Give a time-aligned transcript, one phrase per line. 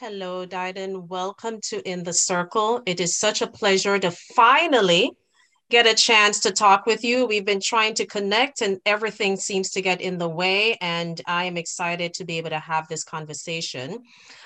[0.00, 1.08] Hello, Didan.
[1.08, 2.82] Welcome to In the Circle.
[2.86, 5.10] It is such a pleasure to finally
[5.70, 7.26] get a chance to talk with you.
[7.26, 10.78] We've been trying to connect and everything seems to get in the way.
[10.80, 14.04] And I am excited to be able to have this conversation.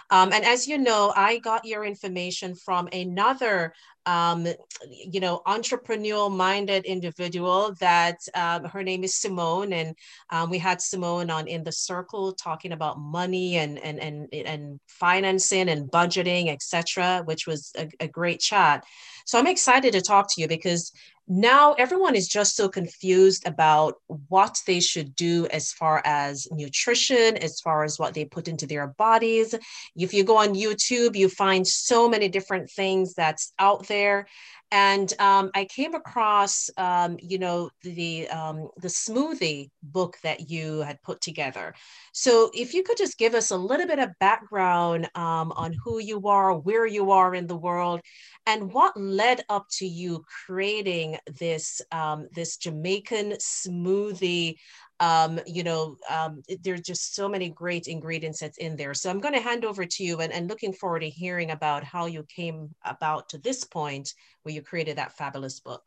[0.09, 3.75] Um, and as you know, I got your information from another
[4.07, 4.47] um,
[4.89, 9.73] you know, entrepreneurial minded individual that um, her name is Simone.
[9.73, 9.97] And
[10.31, 14.81] um, we had Simone on in the circle talking about money and, and, and, and
[14.89, 18.85] financing and budgeting, etc., which was a, a great chat.
[19.25, 20.93] So I'm excited to talk to you because
[21.29, 23.95] now everyone is just so confused about
[24.29, 28.67] what they should do as far as nutrition, as far as what they put into
[28.67, 29.55] their bodies.
[29.97, 34.27] If you go on YouTube, you find so many different things that's out there.
[34.73, 40.81] And um, I came across, um, you know, the um, the smoothie book that you
[40.81, 41.75] had put together.
[42.13, 45.99] So if you could just give us a little bit of background um, on who
[45.99, 48.01] you are, where you are in the world,
[48.47, 54.55] and what led up to you creating this um, this Jamaican smoothie
[55.03, 58.95] um, you know, um, there's just so many great ingredients that's in there.
[58.95, 61.83] So I'm going to hand over to you and, and looking forward to hearing about
[61.83, 64.15] how you came about to this point
[64.45, 65.83] where you created that fabulous book.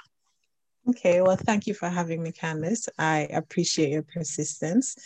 [0.89, 2.89] Okay, well, thank you for having me, Candice.
[2.99, 4.97] I appreciate your persistence.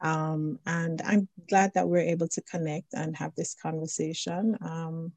[0.00, 4.56] Um, and I'm glad that we're able to connect and have this conversation.
[4.62, 5.12] Um,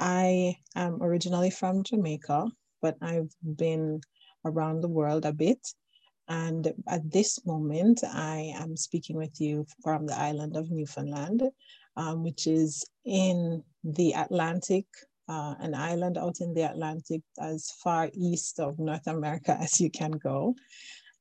[0.00, 2.50] I am originally from Jamaica,
[2.82, 4.00] but I've been
[4.44, 5.72] around the world a bit.
[6.32, 11.42] And at this moment, I am speaking with you from the island of Newfoundland,
[11.94, 14.86] um, which is in the Atlantic,
[15.28, 19.90] uh, an island out in the Atlantic as far east of North America as you
[19.90, 20.54] can go.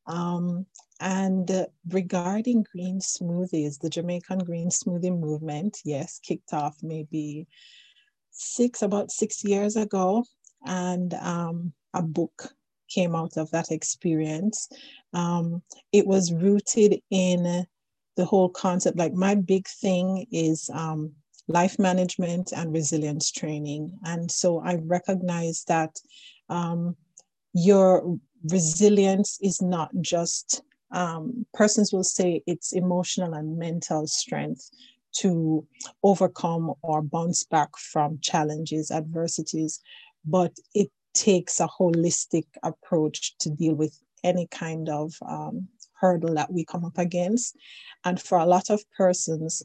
[0.07, 0.65] Um,
[1.01, 7.47] and regarding green smoothies, the Jamaican green smoothie movement, yes, kicked off maybe
[8.29, 10.23] six, about six years ago.
[10.65, 12.53] And um, a book
[12.93, 14.69] came out of that experience.
[15.13, 17.65] Um, it was rooted in
[18.17, 18.97] the whole concept.
[18.97, 21.11] Like my big thing is um,
[21.47, 23.97] life management and resilience training.
[24.03, 25.99] And so I recognize that
[26.49, 26.95] um,
[27.53, 28.17] your
[28.49, 34.69] resilience is not just, um, persons will say it's emotional and mental strength
[35.13, 35.65] to
[36.03, 39.81] overcome or bounce back from challenges, adversities,
[40.25, 45.67] but it takes a holistic approach to deal with any kind of um,
[45.99, 47.55] hurdle that we come up against.
[48.05, 49.63] And for a lot of persons,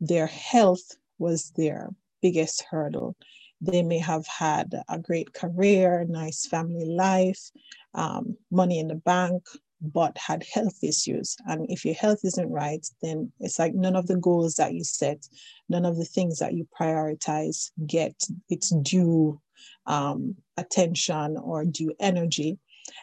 [0.00, 1.90] their health was their
[2.22, 3.16] biggest hurdle.
[3.60, 7.50] They may have had a great career, nice family life,
[7.94, 9.42] um, money in the bank,
[9.80, 11.36] but had health issues.
[11.46, 14.84] And if your health isn't right, then it's like none of the goals that you
[14.84, 15.26] set,
[15.68, 18.14] none of the things that you prioritize get
[18.48, 19.40] its due
[19.86, 22.58] um, attention or due energy.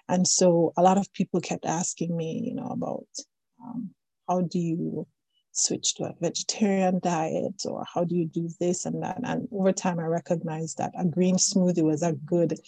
[0.08, 3.08] And so a lot of people kept asking me, you know, about
[3.64, 3.92] um,
[4.28, 5.08] how do you
[5.52, 9.72] switch to a vegetarian diet or how do you do this and that and over
[9.72, 12.60] time i recognized that a green smoothie was a good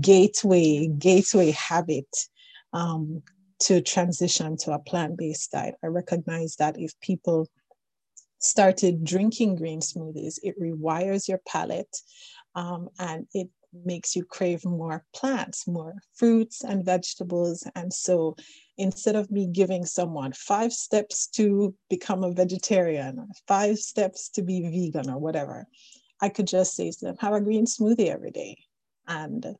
[0.00, 2.08] gateway gateway habit
[2.72, 3.22] um,
[3.60, 7.48] to transition to a plant-based diet i recognized that if people
[8.38, 11.96] started drinking green smoothies it rewires your palate
[12.56, 13.48] um, and it
[13.84, 17.66] makes you crave more plants, more fruits and vegetables.
[17.74, 18.36] And so
[18.78, 24.62] instead of me giving someone five steps to become a vegetarian, five steps to be
[24.62, 25.66] vegan or whatever,
[26.20, 28.56] I could just say to them, have a green smoothie every day.
[29.06, 29.56] And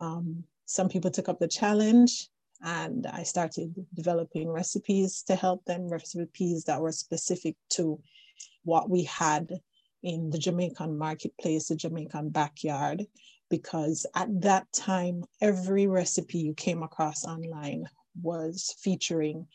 [0.00, 2.28] um, some people took up the challenge
[2.62, 8.00] and I started developing recipes to help them, recipes that were specific to
[8.64, 9.48] what we had
[10.02, 13.04] in the Jamaican marketplace, the Jamaican backyard,
[13.50, 17.88] because at that time, every recipe you came across online
[18.20, 19.46] was featuring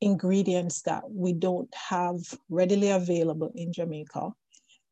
[0.00, 2.18] ingredients that we don't have
[2.50, 4.30] readily available in Jamaica.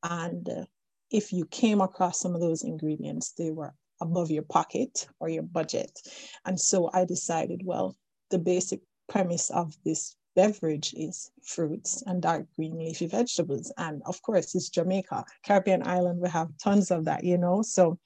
[0.02, 0.64] And uh,
[1.10, 5.42] if you came across some of those ingredients, they were above your pocket or your
[5.42, 6.00] budget.
[6.46, 7.96] And so I decided, well,
[8.30, 13.72] the basic premise of this beverage is fruits and dark green leafy vegetables.
[13.76, 17.62] And of course, it's Jamaica, Caribbean island, we have tons of that, you know.
[17.62, 17.98] So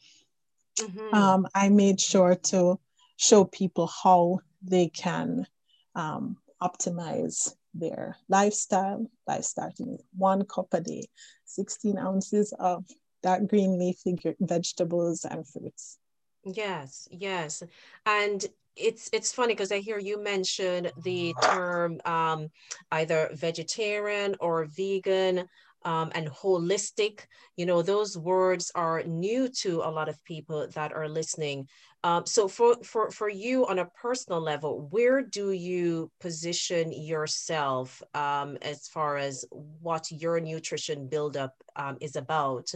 [0.79, 1.15] mm-hmm.
[1.15, 2.79] um, I made sure to
[3.17, 5.47] show people how they can
[5.94, 11.06] um, optimize their lifestyle by starting with one cup a day,
[11.44, 12.85] 16 ounces of
[13.23, 15.99] dark green leafy vegetables and fruits.
[16.44, 17.62] Yes, yes.
[18.06, 18.44] And
[18.76, 22.50] it's it's funny because I hear you mention the term um,
[22.91, 25.49] either vegetarian or vegan.
[25.85, 27.27] Um, and holistic.
[27.57, 31.69] You know, those words are new to a lot of people that are listening.
[32.03, 38.03] Um, so for, for, for you on a personal level, where do you position yourself
[38.15, 42.71] um, as far as what your nutrition buildup um, is about?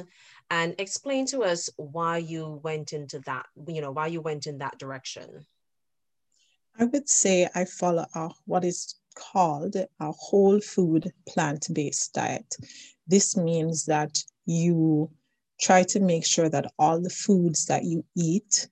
[0.51, 4.59] And explain to us why you went into that, you know, why you went in
[4.59, 5.45] that direction.
[6.79, 12.55] I would say I follow a, what is called a whole food plant-based diet.
[13.09, 15.11] This means that you
[15.61, 18.69] try to make sure that all the foods that you eat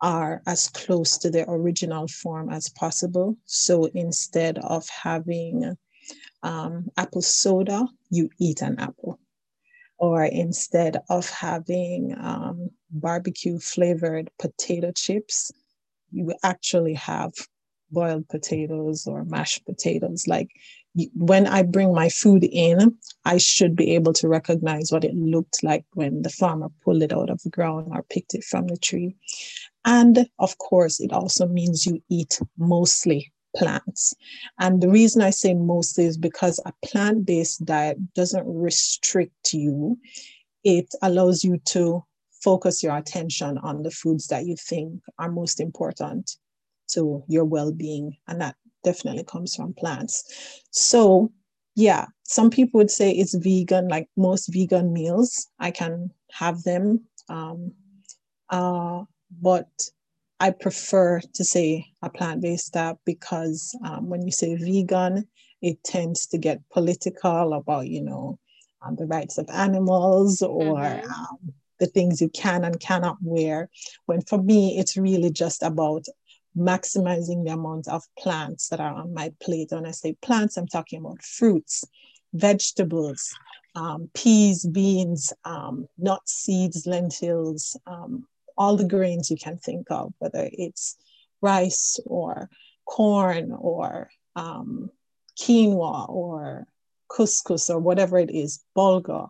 [0.00, 3.36] are as close to their original form as possible.
[3.44, 5.76] So instead of having
[6.42, 9.18] um, apple soda, you eat an apple.
[9.98, 15.52] Or instead of having um, barbecue flavored potato chips,
[16.10, 17.32] you actually have
[17.90, 20.26] boiled potatoes or mashed potatoes.
[20.26, 20.50] Like
[21.14, 25.62] when I bring my food in, I should be able to recognize what it looked
[25.62, 28.76] like when the farmer pulled it out of the ground or picked it from the
[28.76, 29.16] tree.
[29.84, 34.14] And of course, it also means you eat mostly plants.
[34.58, 39.98] And the reason I say mostly is because a plant based diet doesn't restrict you,
[40.62, 42.04] it allows you to
[42.42, 46.36] focus your attention on the foods that you think are most important
[46.88, 48.16] to your well being.
[48.28, 50.62] And that definitely comes from plants.
[50.70, 51.32] So,
[51.74, 55.48] yeah, some people would say it's vegan, like most vegan meals.
[55.58, 57.04] I can have them.
[57.28, 57.72] Um,
[58.50, 59.04] uh,
[59.42, 59.68] but
[60.40, 65.26] I prefer to say a plant based diet because um, when you say vegan,
[65.62, 68.38] it tends to get political about, you know,
[68.82, 71.10] um, the rights of animals or mm-hmm.
[71.10, 73.70] um, the things you can and cannot wear.
[74.06, 76.04] When for me, it's really just about
[76.56, 79.68] maximizing the amount of plants that are on my plate.
[79.70, 81.84] When I say plants, I'm talking about fruits,
[82.32, 83.34] vegetables,
[83.74, 90.12] um, peas, beans, um, nuts, seeds, lentils, um, all the grains you can think of,
[90.18, 90.96] whether it's
[91.40, 92.48] rice or
[92.84, 94.90] corn or um,
[95.38, 96.66] quinoa or
[97.08, 99.28] couscous or whatever it is, bulgur.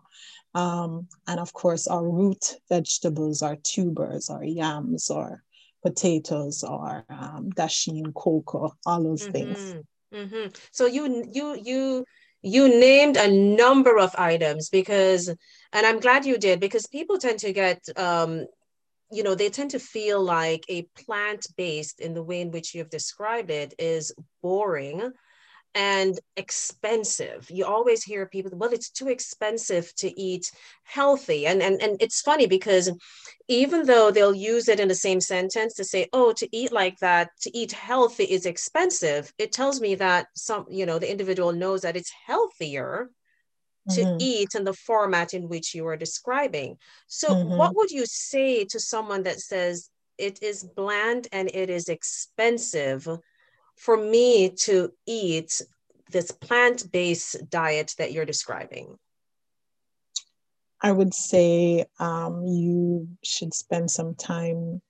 [0.53, 5.43] Um, and of course, our root vegetables, our tubers, our yams, or
[5.85, 9.31] potatoes, or um, dasheen, cocoa, all those mm-hmm.
[9.31, 9.75] things.
[10.13, 10.47] Mm-hmm.
[10.71, 12.05] So you you you
[12.41, 15.29] you named a number of items because,
[15.73, 18.45] and I'm glad you did because people tend to get um,
[19.11, 22.73] you know, they tend to feel like a plant based in the way in which
[22.73, 24.11] you've described it is
[24.41, 25.11] boring
[25.75, 27.47] and expensive.
[27.51, 30.49] You always hear people, well, it's too expensive to eat
[30.83, 31.45] healthy.
[31.45, 32.89] And, and, and it's funny because
[33.49, 36.97] even though they'll use it in the same sentence to say, oh, to eat like
[36.99, 41.51] that, to eat healthy is expensive, it tells me that some, you know, the individual
[41.51, 43.09] knows that it's healthier
[43.91, 44.17] to mm-hmm.
[44.19, 46.77] eat in the format in which you are describing.
[47.07, 47.57] So, mm-hmm.
[47.57, 53.07] what would you say to someone that says it is bland and it is expensive
[53.75, 55.61] for me to eat
[56.11, 58.97] this plant based diet that you're describing?
[60.81, 64.81] I would say um, you should spend some time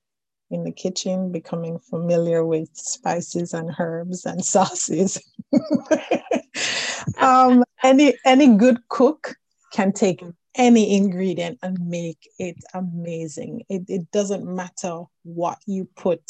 [0.52, 5.22] in the kitchen, becoming familiar with spices and herbs and sauces.
[7.18, 9.36] um, any any good cook
[9.72, 10.24] can take
[10.56, 13.64] any ingredient and make it amazing.
[13.70, 16.22] It, it doesn't matter what you put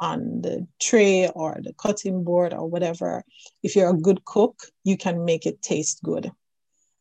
[0.00, 3.22] on the tray or the cutting board or whatever.
[3.62, 6.30] If you're a good cook, you can make it taste good.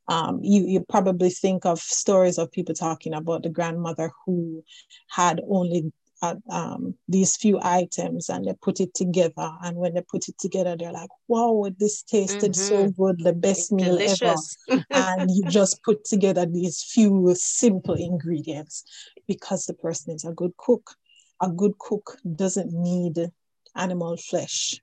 [0.07, 4.63] Um, you, you probably think of stories of people talking about the grandmother who
[5.07, 5.91] had only
[6.21, 9.51] at um, these few items and they put it together.
[9.63, 12.61] And when they put it together, they're like, wow, this tasted mm-hmm.
[12.61, 14.57] so good, the best meal Delicious.
[14.69, 14.85] ever.
[14.89, 18.83] and you just put together these few simple ingredients
[19.27, 20.95] because the person is a good cook.
[21.41, 23.31] A good cook doesn't need
[23.75, 24.81] animal flesh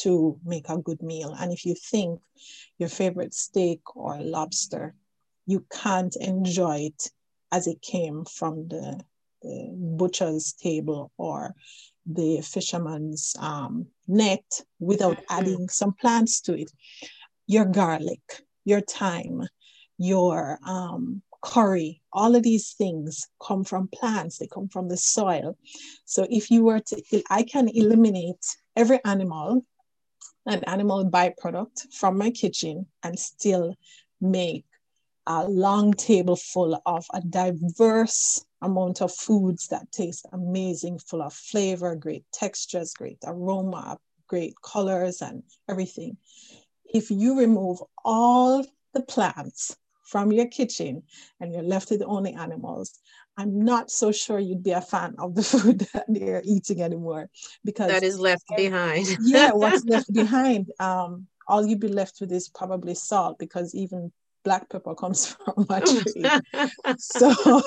[0.00, 1.34] to make a good meal.
[1.38, 2.20] And if you think
[2.78, 4.94] your favorite steak or lobster,
[5.46, 7.10] you can't enjoy it
[7.52, 9.00] as it came from the
[9.42, 11.54] the butcher's table or
[12.06, 15.38] the fisherman's um, net without mm-hmm.
[15.38, 16.70] adding some plants to it.
[17.46, 19.42] Your garlic, your thyme,
[19.98, 25.56] your um, curry, all of these things come from plants, they come from the soil.
[26.04, 29.64] So if you were to, I can eliminate every animal,
[30.46, 33.74] an animal byproduct from my kitchen and still
[34.20, 34.64] make
[35.26, 41.32] a long table full of a diverse amount of foods that taste amazing, full of
[41.32, 46.16] flavor, great textures, great aroma, great colors, and everything.
[46.84, 48.64] If you remove all
[48.94, 51.02] the plants from your kitchen
[51.40, 52.98] and you're left with only animals,
[53.36, 57.28] I'm not so sure you'd be a fan of the food that they're eating anymore
[57.64, 59.06] because that is left behind.
[59.20, 60.70] yeah, what's left behind?
[60.80, 65.66] Um, all you'd be left with is probably salt because even black pepper comes from
[65.68, 66.24] a tree.
[66.98, 67.60] so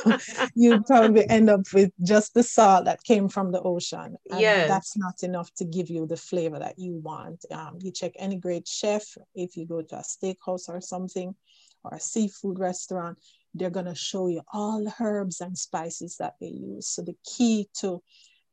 [0.56, 4.16] you probably end up with just the salt that came from the ocean.
[4.26, 4.66] Yeah.
[4.66, 7.44] that's not enough to give you the flavor that you want.
[7.52, 9.04] Um, you check any great chef,
[9.36, 11.36] if you go to a steakhouse or something,
[11.84, 13.18] or a seafood restaurant,
[13.54, 16.88] they're going to show you all the herbs and spices that they use.
[16.88, 18.02] So the key to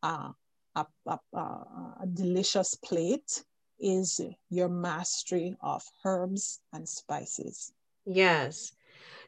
[0.02, 0.30] uh,
[0.74, 3.44] a, a, a delicious plate
[3.78, 7.72] is your mastery of herbs and spices.
[8.06, 8.72] Yes.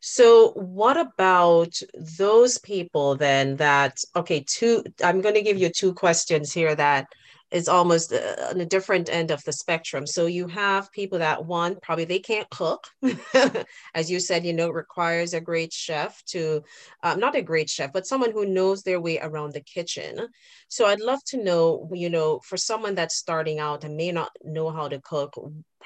[0.01, 1.81] So, what about
[2.19, 7.09] those people then that, okay, two, I'm going to give you two questions here that
[7.51, 10.07] is almost uh, on a different end of the spectrum.
[10.07, 12.87] So you have people that one probably they can't cook,
[13.95, 16.63] as you said, you know, requires a great chef to,
[17.03, 20.29] um, not a great chef, but someone who knows their way around the kitchen.
[20.69, 24.31] So I'd love to know, you know, for someone that's starting out and may not
[24.45, 25.35] know how to cook,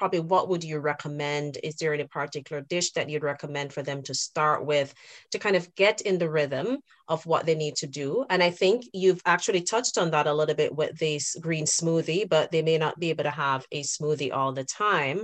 [0.03, 1.57] probably what would you recommend?
[1.63, 4.93] Is there any particular dish that you'd recommend for them to start with
[5.31, 8.25] to kind of get in the rhythm of what they need to do?
[8.29, 12.27] And I think you've actually touched on that a little bit with this green smoothie,
[12.27, 15.19] but they may not be able to have a smoothie all the time.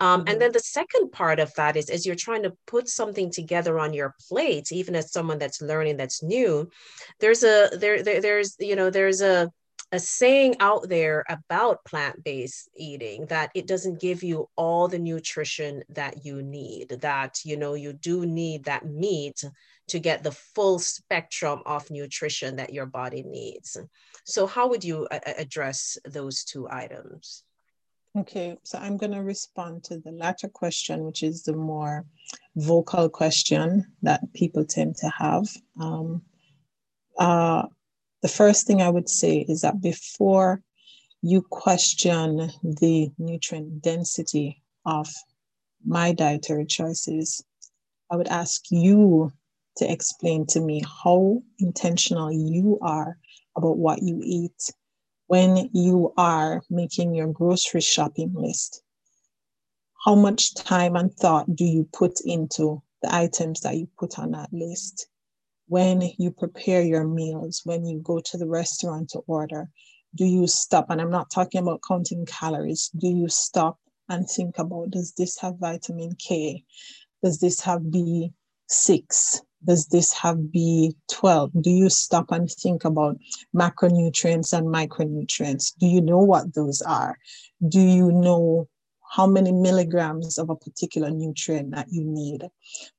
[0.00, 0.38] Um, and mm-hmm.
[0.40, 3.94] then the second part of that is as you're trying to put something together on
[3.94, 6.68] your plate, even as someone that's learning that's new,
[7.20, 9.52] there's a there, there there's you know there's a
[9.90, 15.82] a saying out there about plant-based eating that it doesn't give you all the nutrition
[15.88, 19.42] that you need that you know you do need that meat
[19.88, 23.78] to get the full spectrum of nutrition that your body needs.
[24.24, 27.44] So how would you a- address those two items?
[28.16, 32.06] Okay so i'm going to respond to the latter question which is the more
[32.56, 35.46] vocal question that people tend to have.
[35.80, 36.22] Um,
[37.18, 37.66] uh,
[38.22, 40.62] the first thing I would say is that before
[41.22, 45.08] you question the nutrient density of
[45.84, 47.44] my dietary choices,
[48.10, 49.32] I would ask you
[49.76, 53.18] to explain to me how intentional you are
[53.56, 54.72] about what you eat
[55.26, 58.82] when you are making your grocery shopping list.
[60.04, 64.32] How much time and thought do you put into the items that you put on
[64.32, 65.06] that list?
[65.68, 69.68] When you prepare your meals, when you go to the restaurant to order,
[70.14, 70.86] do you stop?
[70.88, 72.90] And I'm not talking about counting calories.
[72.96, 76.64] Do you stop and think about does this have vitamin K?
[77.22, 79.40] Does this have B6?
[79.64, 81.62] Does this have B12?
[81.62, 83.18] Do you stop and think about
[83.54, 85.74] macronutrients and micronutrients?
[85.78, 87.18] Do you know what those are?
[87.66, 88.68] Do you know
[89.10, 92.46] how many milligrams of a particular nutrient that you need?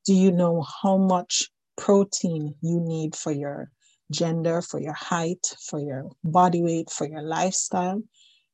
[0.06, 3.72] Do you know how much protein you need for your
[4.12, 8.04] gender, for your height, for your body weight, for your lifestyle?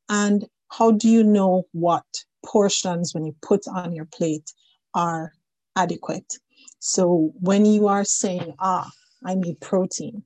[0.07, 2.05] And how do you know what
[2.45, 4.49] portions when you put on your plate
[4.93, 5.33] are
[5.75, 6.31] adequate?
[6.79, 8.89] So when you are saying, ah,
[9.25, 10.23] I need protein,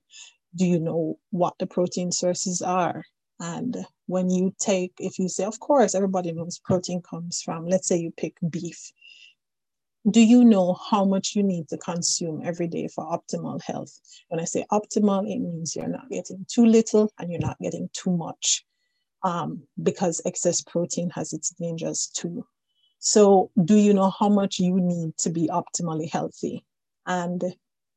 [0.55, 3.03] do you know what the protein sources are?
[3.39, 3.77] And
[4.07, 7.97] when you take, if you say, of course, everybody knows protein comes from, let's say
[7.97, 8.91] you pick beef
[10.11, 13.99] do you know how much you need to consume every day for optimal health?
[14.29, 17.89] When I say optimal, it means you're not getting too little and you're not getting
[17.93, 18.65] too much
[19.23, 22.45] um, because excess protein has its dangers too.
[22.99, 26.65] So, do you know how much you need to be optimally healthy?
[27.05, 27.43] And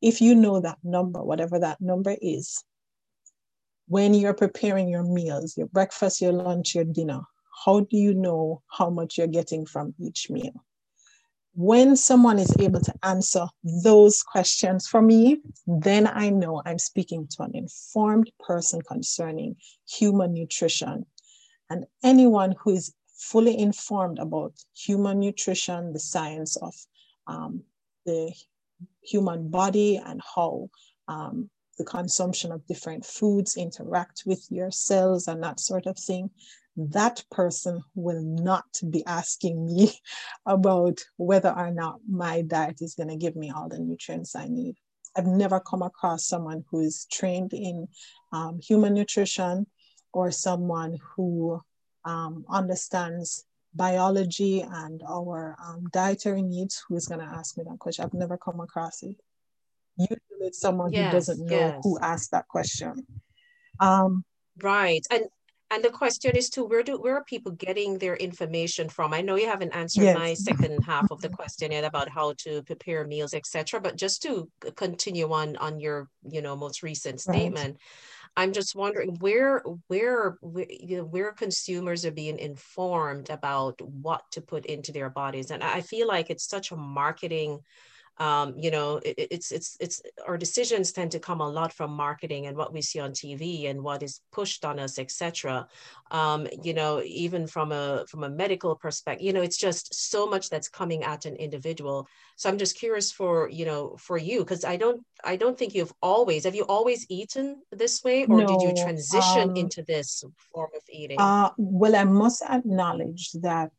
[0.00, 2.62] if you know that number, whatever that number is,
[3.88, 7.21] when you're preparing your meals, your breakfast, your lunch, your dinner,
[7.64, 10.64] how do you know how much you're getting from each meal?
[11.54, 13.47] When someone is able to answer
[13.85, 19.56] those questions for me, then I know I'm speaking to an informed person concerning
[19.87, 21.04] human nutrition.
[21.68, 26.75] And anyone who is fully informed about human nutrition, the science of
[27.26, 27.62] um,
[28.06, 28.32] the
[29.02, 30.71] human body, and how
[31.09, 36.30] um, the consumption of different foods interact with your cells and that sort of thing,
[36.76, 39.93] that person will not be asking me
[40.47, 44.47] about whether or not my diet is going to give me all the nutrients I
[44.49, 44.76] need.
[45.17, 47.88] I've never come across someone who is trained in
[48.33, 49.67] um, human nutrition
[50.12, 51.61] or someone who
[52.05, 57.79] um, understands biology and our um, dietary needs who is going to ask me that
[57.79, 58.05] question.
[58.05, 59.17] I've never come across it.
[59.99, 61.81] Usually it's someone yes, who doesn't know yes.
[61.83, 63.07] who asked that question.
[63.81, 64.25] Um,
[64.62, 65.07] right.
[65.11, 65.25] And
[65.73, 69.14] and the question is too, where do where are people getting their information from?
[69.14, 70.19] I know you haven't answered yes.
[70.19, 73.81] my second half of the question yet about how to prepare meals, etc.
[73.81, 77.81] But just to continue on on your you know most recent statement, right.
[78.37, 84.23] I'm just wondering where where where, you know, where consumers are being informed about what
[84.33, 87.61] to put into their bodies, and I feel like it's such a marketing
[88.19, 91.90] um, you know it, it's it's it's our decisions tend to come a lot from
[91.90, 95.66] marketing and what we see on tv and what is pushed on us etc
[96.11, 100.26] um, you know even from a from a medical perspective you know it's just so
[100.26, 102.07] much that's coming at an individual.
[102.37, 105.75] So i'm just curious for you know for you because i don't i don't think
[105.75, 109.83] you've always have you always eaten this way or no, did you transition um, into
[109.83, 111.19] this form of eating?
[111.21, 113.73] uh, well i must acknowledge that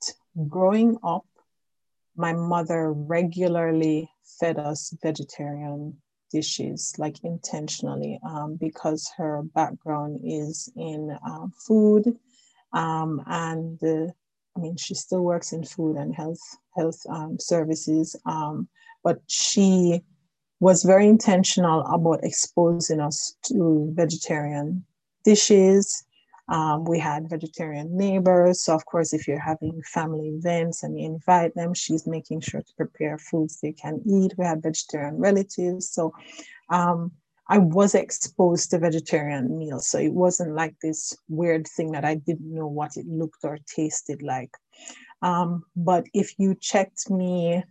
[0.48, 1.26] growing up
[2.16, 5.96] my mother regularly fed us vegetarian
[6.32, 12.18] dishes like intentionally um, because her background is in uh, food
[12.74, 14.12] um, and uh,
[14.56, 16.42] I mean she still works in food and health
[16.76, 18.68] health um, services um,
[19.04, 20.02] but she
[20.60, 24.86] was very intentional about exposing us to vegetarian
[25.24, 26.04] dishes
[26.50, 28.64] um, we had vegetarian neighbors.
[28.64, 32.62] So, of course, if you're having family events and you invite them, she's making sure
[32.62, 34.34] to prepare foods they can eat.
[34.38, 35.90] We had vegetarian relatives.
[35.90, 36.14] So,
[36.70, 37.12] um,
[37.50, 39.90] I was exposed to vegetarian meals.
[39.90, 43.58] So, it wasn't like this weird thing that I didn't know what it looked or
[43.66, 44.52] tasted like.
[45.22, 47.64] Um, but if you checked me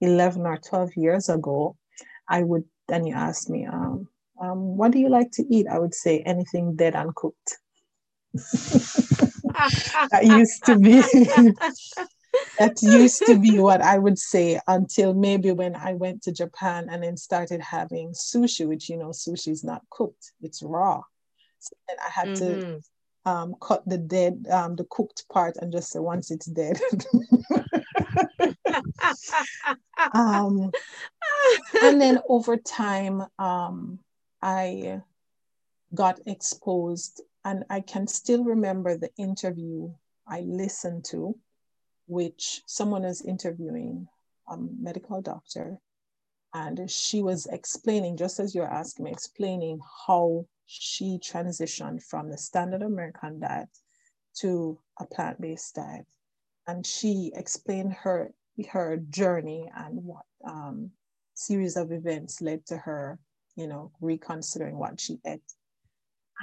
[0.00, 1.76] 11 or 12 years ago,
[2.26, 4.08] I would, then you asked me, um,
[4.40, 5.66] um, what do you like to eat?
[5.70, 7.58] I would say anything dead and cooked
[10.10, 11.00] that used to be
[12.58, 16.88] that used to be what I would say until maybe when I went to Japan
[16.90, 21.02] and then started having sushi, which you know, sushi is not cooked, it's raw.
[21.60, 22.60] So then I had mm-hmm.
[22.60, 22.80] to
[23.24, 26.80] um, cut the dead, um, the cooked part and just say once it's dead.
[30.12, 30.70] um,
[31.82, 34.00] and then over time, um,
[34.42, 35.00] I
[35.94, 39.92] got exposed and I can still remember the interview
[40.26, 41.38] I listened to,
[42.06, 44.08] which someone is interviewing
[44.48, 45.78] a medical doctor.
[46.54, 52.38] And she was explaining, just as you're asking me, explaining how she transitioned from the
[52.38, 53.68] standard American diet
[54.36, 56.06] to a plant based diet.
[56.66, 58.32] And she explained her,
[58.70, 60.90] her journey and what um,
[61.34, 63.18] series of events led to her,
[63.56, 65.42] you know, reconsidering what she ate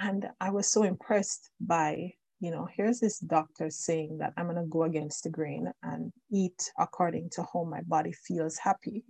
[0.01, 4.57] and I was so impressed by, you know, here's this doctor saying that I'm going
[4.57, 9.03] to go against the grain and eat according to how my body feels happy.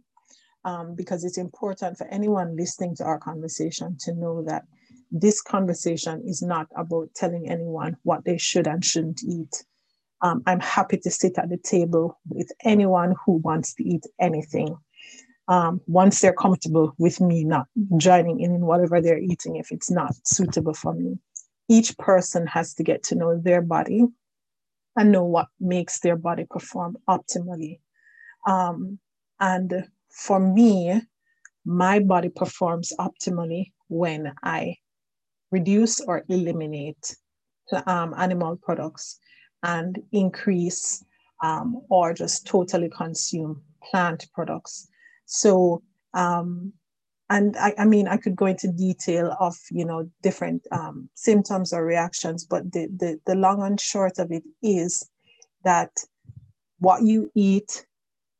[0.63, 4.63] Um, because it's important for anyone listening to our conversation to know that
[5.09, 9.63] this conversation is not about telling anyone what they should and shouldn't eat.
[10.21, 14.77] Um, I'm happy to sit at the table with anyone who wants to eat anything
[15.51, 19.91] um, once they're comfortable with me not joining in in whatever they're eating if it's
[19.91, 21.19] not suitable for me.
[21.67, 24.05] Each person has to get to know their body
[24.95, 27.79] and know what makes their body perform optimally.
[28.47, 28.97] Um,
[29.41, 31.01] and for me,
[31.65, 34.77] my body performs optimally when I
[35.51, 37.13] reduce or eliminate
[37.87, 39.19] um, animal products
[39.63, 41.03] and increase
[41.43, 44.87] um, or just totally consume plant products.
[45.31, 45.81] So,
[46.13, 46.73] um,
[47.29, 51.71] and I, I, mean, I could go into detail of, you know, different um, symptoms
[51.71, 55.09] or reactions, but the, the, the long and short of it is
[55.63, 55.91] that
[56.79, 57.85] what you eat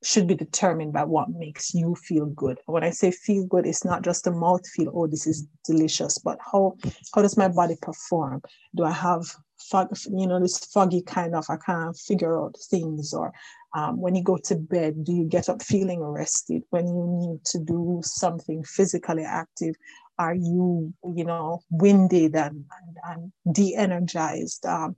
[0.04, 2.58] should be determined by what makes you feel good.
[2.66, 6.18] When I say feel good, it's not just a mouth feel, oh, this is delicious,
[6.18, 6.76] but how
[7.14, 8.42] how does my body perform?
[8.76, 9.24] Do I have
[9.60, 13.32] fog, you know, this foggy kind of I can't figure out things, or
[13.74, 16.64] um, when you go to bed, do you get up feeling rested?
[16.72, 19.76] When you need to do something physically active,
[20.20, 22.66] are you, you know, winded and,
[23.06, 24.66] and, and de-energized?
[24.66, 24.96] Um,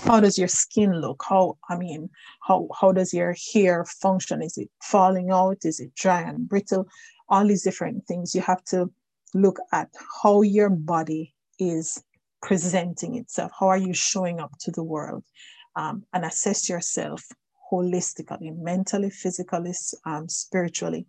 [0.00, 1.22] how does your skin look?
[1.28, 2.08] How, I mean,
[2.40, 4.42] how, how does your hair function?
[4.42, 5.58] Is it falling out?
[5.64, 6.86] Is it dry and brittle?
[7.28, 8.34] All these different things.
[8.34, 8.90] You have to
[9.34, 9.90] look at
[10.22, 12.02] how your body is
[12.40, 13.52] presenting itself.
[13.58, 15.24] How are you showing up to the world?
[15.76, 17.22] Um, and assess yourself
[17.72, 19.72] holistically, mentally, physically,
[20.04, 21.06] um, spiritually,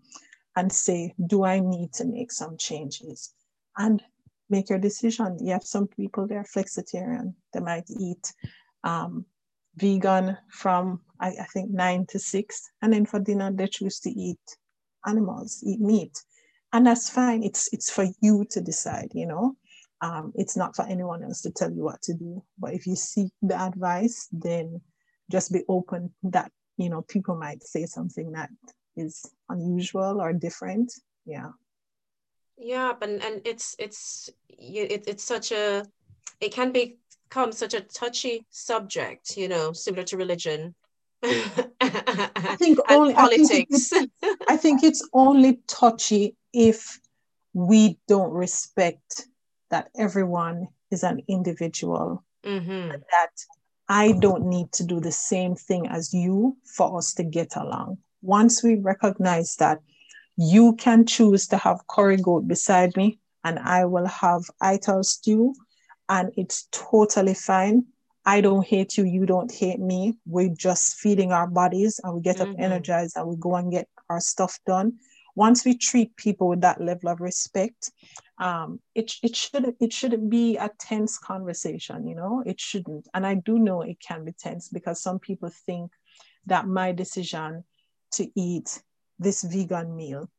[0.55, 3.33] and say, do I need to make some changes?
[3.77, 4.01] And
[4.49, 5.37] make your decision.
[5.41, 7.33] You have some people, they're flexitarian.
[7.53, 8.33] They might eat
[8.83, 9.25] um,
[9.75, 12.69] vegan from, I, I think, nine to six.
[12.81, 14.39] And then for dinner, they choose to eat
[15.05, 16.23] animals, eat meat.
[16.71, 17.43] And that's fine.
[17.43, 19.57] It's, it's for you to decide, you know.
[20.01, 22.43] Um, it's not for anyone else to tell you what to do.
[22.59, 24.81] But if you seek the advice, then
[25.31, 28.49] just be open that you know people might say something that
[28.95, 30.93] is unusual or different.
[31.25, 31.49] Yeah.
[32.57, 35.85] Yeah, but and it's it's it, it's such a
[36.39, 40.75] it can become such a touchy subject, you know, similar to religion.
[41.23, 43.93] I think only politics.
[43.93, 44.11] I think,
[44.49, 46.99] I think it's only touchy if
[47.53, 49.27] we don't respect
[49.69, 52.89] that everyone is an individual mm-hmm.
[52.89, 53.31] that
[53.89, 57.97] I don't need to do the same thing as you for us to get along.
[58.21, 59.79] Once we recognize that
[60.37, 65.53] you can choose to have curry goat beside me and I will have ital stew
[66.09, 67.85] and it's totally fine.
[68.25, 70.17] I don't hate you, you don't hate me.
[70.25, 72.51] We're just feeding our bodies and we get mm-hmm.
[72.51, 74.93] up energized and we go and get our stuff done.
[75.35, 77.91] Once we treat people with that level of respect,
[78.43, 83.07] um, it, it shouldn't it shouldn't be a tense conversation, you know, it shouldn't.
[83.13, 85.91] And I do know it can be tense because some people think
[86.47, 87.63] that my decision
[88.11, 88.83] to eat
[89.17, 90.29] this vegan meal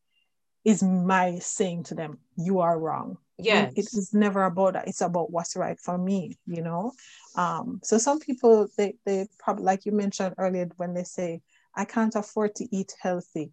[0.67, 3.17] is my saying to them, you are wrong.
[3.39, 3.71] Yeah.
[3.75, 4.87] It is never about that.
[4.87, 6.93] It's about what's right for me, you know?
[7.37, 11.41] Um, so some people, they, they probably, like you mentioned earlier, when they say,
[11.75, 13.51] I can't afford to eat healthy,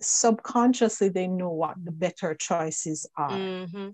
[0.00, 3.30] subconsciously they know what the better choices are.
[3.30, 3.90] Mm-hmm.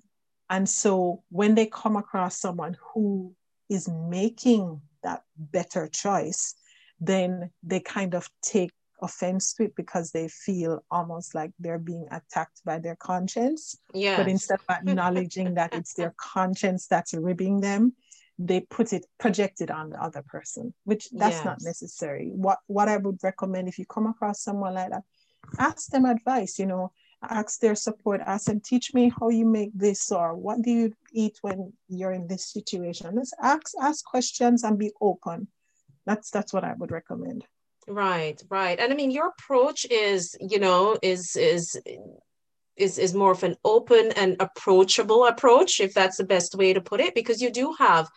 [0.49, 3.35] And so when they come across someone who
[3.69, 6.55] is making that better choice,
[7.01, 12.07] then they kind of take offense to it because they feel almost like they're being
[12.11, 13.77] attacked by their conscience.
[13.95, 14.17] Yeah.
[14.17, 17.95] But instead of acknowledging that it's their conscience that's ribbing them,
[18.39, 21.45] they put it project it on the other person, which that's yes.
[21.45, 22.31] not necessary.
[22.35, 25.03] What what I would recommend if you come across someone like that,
[25.59, 29.71] ask them advice, you know, ask their support, ask them, teach me how you make
[29.75, 33.15] this or what do you eat when you're in this situation.
[33.15, 35.49] Let's ask ask questions and be open.
[36.07, 37.45] That's that's what I would recommend.
[37.87, 38.79] Right, right.
[38.79, 41.79] And I mean your approach is, you know, is is
[42.77, 46.81] is is more of an open and approachable approach if that's the best way to
[46.81, 48.09] put it because you do have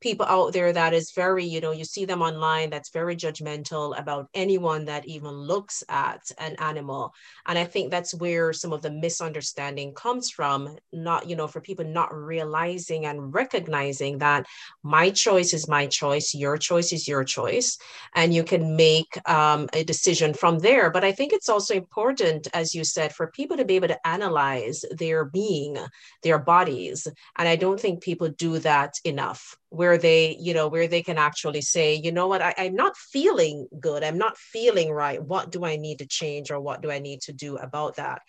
[0.00, 3.98] people out there that is very, you know, you see them online that's very judgmental
[3.98, 7.12] about anyone that even looks at an animal.
[7.46, 11.60] And I think that's where some of the misunderstanding comes from, not, you know, for
[11.60, 14.46] people not realizing and recognizing that
[14.82, 17.78] my choice is my choice, your choice is your choice,
[18.14, 20.90] and you can make um, a decision from there.
[20.90, 24.06] But I think it's also important, as you said, for people to be able to
[24.06, 25.76] analyze their being,
[26.22, 27.06] their bodies.
[27.36, 31.16] And I don't think people do that enough where they you know where they can
[31.16, 32.42] actually say you know what?
[32.42, 34.02] I, i'm not feeling good.
[34.04, 35.22] I'm not feeling right.
[35.22, 38.22] What do i need to change or what do i need to do about that?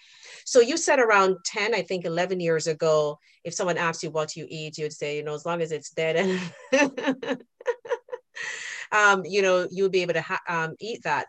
[0.46, 4.36] So you said around 10 i think 11 years ago if someone asks you what
[4.36, 7.42] you eat you'd say you know as long as it's dead and
[8.92, 11.28] um, you know you'll be able to ha- um, eat that.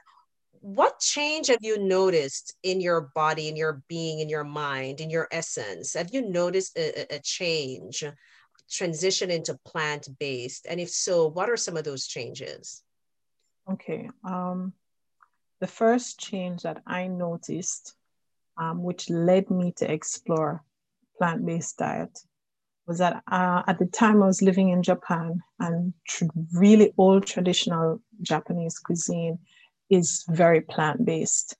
[0.60, 5.10] What change have you noticed in your body in your being in your mind in
[5.10, 5.94] your essence?
[5.94, 8.04] Have you noticed a, a change
[8.72, 10.66] transition into plant based?
[10.68, 12.82] And if so, what are some of those changes?
[13.70, 14.10] Okay.
[14.24, 14.72] Um,
[15.60, 17.94] the first change that I noticed,
[18.56, 20.64] um, which led me to explore
[21.18, 22.18] plant based diet,
[22.86, 27.26] was that uh, at the time I was living in Japan and tr- really old
[27.26, 29.38] traditional Japanese cuisine
[29.88, 31.56] is very plant based.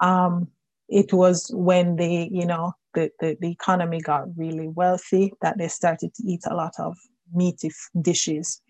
[0.00, 0.48] Um,
[0.88, 5.68] it was when they, you know, the, the, the economy got really wealthy that they
[5.68, 6.96] started to eat a lot of
[7.32, 8.60] meaty dishes.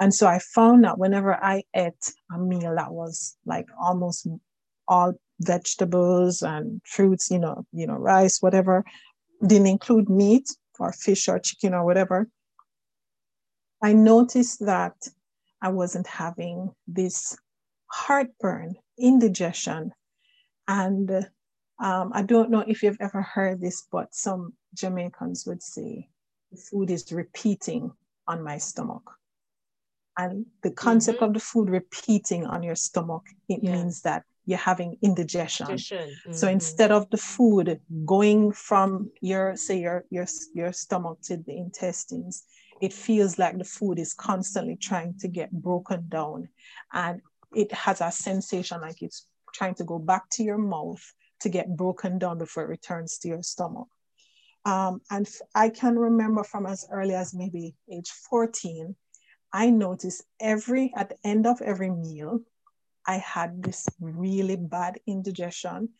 [0.00, 4.26] And so I found that whenever I ate a meal that was like almost
[4.88, 8.84] all vegetables and fruits, you know, you know, rice, whatever,
[9.46, 12.28] didn't include meat or fish or chicken or whatever,
[13.82, 14.96] I noticed that
[15.62, 17.36] I wasn't having this
[17.86, 19.92] heartburn, indigestion,
[20.66, 21.28] and
[21.80, 26.08] um, I don't know if you've ever heard this, but some Jamaicans would say
[26.50, 27.92] the food is repeating
[28.26, 29.02] on my stomach.
[30.16, 31.26] And the concept mm-hmm.
[31.26, 33.72] of the food repeating on your stomach, it yeah.
[33.72, 35.66] means that you're having indigestion.
[35.66, 36.32] Mm-hmm.
[36.32, 41.56] So instead of the food going from your, say, your, your, your stomach to the
[41.56, 42.44] intestines,
[42.80, 46.48] it feels like the food is constantly trying to get broken down.
[46.92, 47.20] And
[47.54, 51.76] it has a sensation like it's trying to go back to your mouth to get
[51.76, 53.88] broken down before it returns to your stomach.
[54.64, 58.94] Um, and I can remember from as early as maybe age 14,
[59.52, 62.40] I noticed every, at the end of every meal,
[63.06, 65.90] I had this really bad indigestion.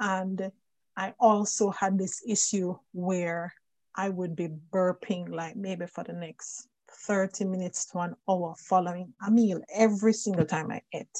[0.00, 0.50] And
[0.96, 3.54] I also had this issue where
[3.94, 9.12] I would be burping like maybe for the next 30 minutes to an hour following
[9.24, 11.18] a meal every single time I ate.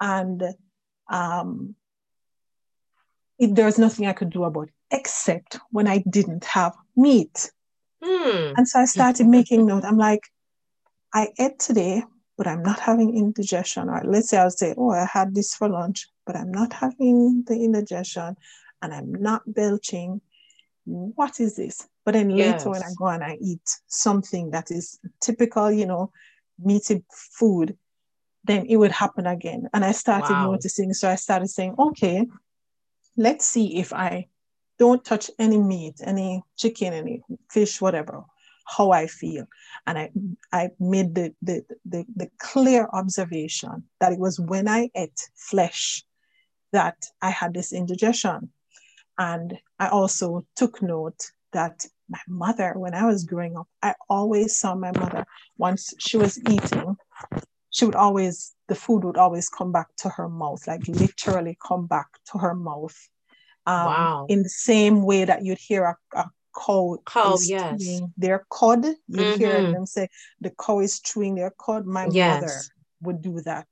[0.00, 0.42] And
[1.08, 1.74] um,
[3.42, 7.50] it, was nothing I could do about it except when I didn't have meat.
[8.02, 8.54] Mm.
[8.56, 9.84] And so I started making note.
[9.84, 10.22] I'm like,
[11.14, 12.04] I ate today,
[12.36, 13.88] but I'm not having indigestion.
[13.88, 17.44] Or let's say I'll say, oh, I had this for lunch, but I'm not having
[17.46, 18.36] the indigestion
[18.80, 20.20] and I'm not belching.
[20.84, 21.88] What is this?
[22.04, 22.64] But then yes.
[22.64, 26.12] later when I go and I eat something that is typical, you know,
[26.58, 27.76] meaty food,
[28.44, 29.68] then it would happen again.
[29.72, 30.50] And I started wow.
[30.50, 30.92] noticing.
[30.94, 32.26] So I started saying, okay,
[33.16, 34.28] let's see if I
[34.78, 38.24] don't touch any meat, any chicken, any fish, whatever,
[38.66, 39.46] how I feel.
[39.86, 40.10] And I,
[40.52, 46.04] I made the, the, the, the clear observation that it was when I ate flesh
[46.72, 48.50] that I had this indigestion.
[49.18, 54.58] And I also took note that my mother, when I was growing up, I always
[54.58, 55.24] saw my mother
[55.58, 56.96] once she was eating,
[57.72, 61.86] she would always, the food would always come back to her mouth, like literally come
[61.86, 62.96] back to her mouth.
[63.66, 64.26] Um, wow.
[64.28, 68.02] In the same way that you'd hear a, a cow, cow yes.
[68.16, 69.38] their cud, you mm-hmm.
[69.38, 70.08] hear them say
[70.40, 71.86] the cow is chewing their cud.
[71.86, 72.42] My yes.
[72.42, 72.54] mother
[73.00, 73.68] would do that.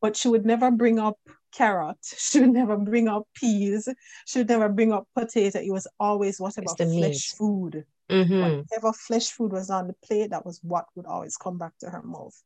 [0.00, 1.18] But she would never bring up
[1.52, 1.98] carrot.
[2.18, 3.88] She would never bring up peas.
[4.26, 5.60] She would never bring up potato.
[5.60, 7.34] It was always whatever flesh meat.
[7.38, 7.84] food.
[8.10, 8.58] Mm-hmm.
[8.68, 11.90] Whatever flesh food was on the plate, that was what would always come back to
[11.90, 12.36] her mouth.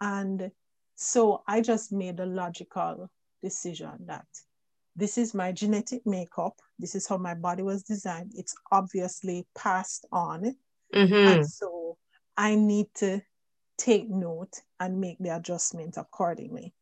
[0.00, 0.50] And
[0.96, 3.10] so I just made a logical
[3.42, 4.26] decision that
[4.96, 6.60] this is my genetic makeup.
[6.78, 8.32] This is how my body was designed.
[8.36, 10.54] It's obviously passed on.
[10.94, 11.14] Mm-hmm.
[11.14, 11.96] And so
[12.36, 13.20] I need to
[13.76, 16.74] take note and make the adjustment accordingly.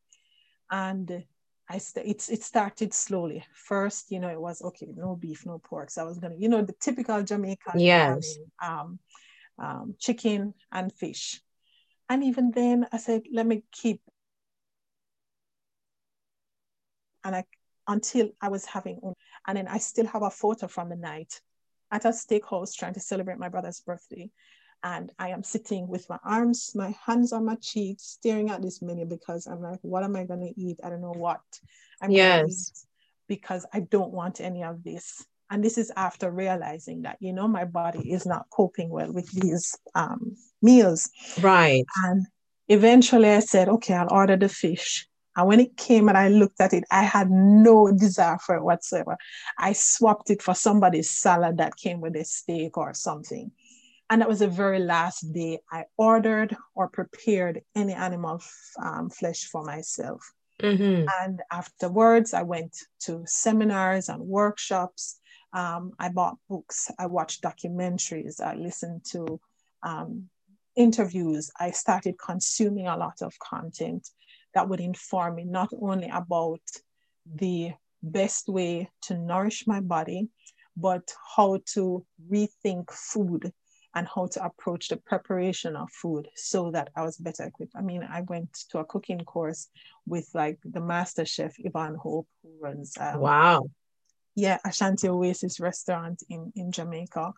[0.71, 1.25] And
[1.69, 3.45] I st- it's it started slowly.
[3.55, 5.91] First, you know, it was okay, no beef, no pork.
[5.91, 8.37] So I was gonna, you know, the typical Jamaican yes.
[8.63, 8.99] um,
[9.59, 11.41] um, chicken and fish.
[12.13, 14.03] And even then, I said, let me keep.
[17.25, 17.45] And I
[17.89, 19.01] until I was having,
[19.47, 21.41] and then I still have a photo from the night
[21.91, 24.31] at a steakhouse trying to celebrate my brother's birthday.
[24.85, 28.83] And I am sitting with my arms, my hands on my cheeks, staring at this
[28.83, 30.81] menu because I'm like, what am I going to eat?
[30.85, 31.41] I don't know what
[32.03, 32.85] I'm yes.
[33.27, 35.25] because I don't want any of this.
[35.53, 39.31] And this is after realizing that, you know, my body is not coping well with
[39.33, 41.11] these um, meals.
[41.43, 41.85] Right.
[42.05, 42.27] And
[42.69, 45.07] eventually I said, okay, I'll order the fish.
[45.37, 48.65] And when it came and I looked at it, I had no desire for it
[48.65, 49.19] whatsoever.
[49.59, 53.53] I swapped it for somebody's salad that came with a steak or something.
[54.09, 58.43] And that was the very last day I ordered or prepared any animal
[58.83, 60.33] um, flesh for myself.
[60.63, 61.09] Mm-hmm.
[61.23, 65.19] And afterwards, I went to seminars and workshops.
[65.53, 69.41] Um, I bought books, I watched documentaries, I listened to
[69.83, 70.29] um,
[70.77, 71.51] interviews.
[71.59, 74.09] I started consuming a lot of content
[74.55, 76.61] that would inform me not only about
[77.27, 80.29] the best way to nourish my body,
[80.77, 83.53] but how to rethink food
[83.95, 87.75] and how to approach the preparation of food so that I was better equipped.
[87.77, 89.69] I mean, I went to a cooking course
[90.07, 93.69] with like the master chef Yvonne Hope, who runs um, wow,
[94.35, 97.33] yeah, Ashanti Oasis restaurant in in Jamaica.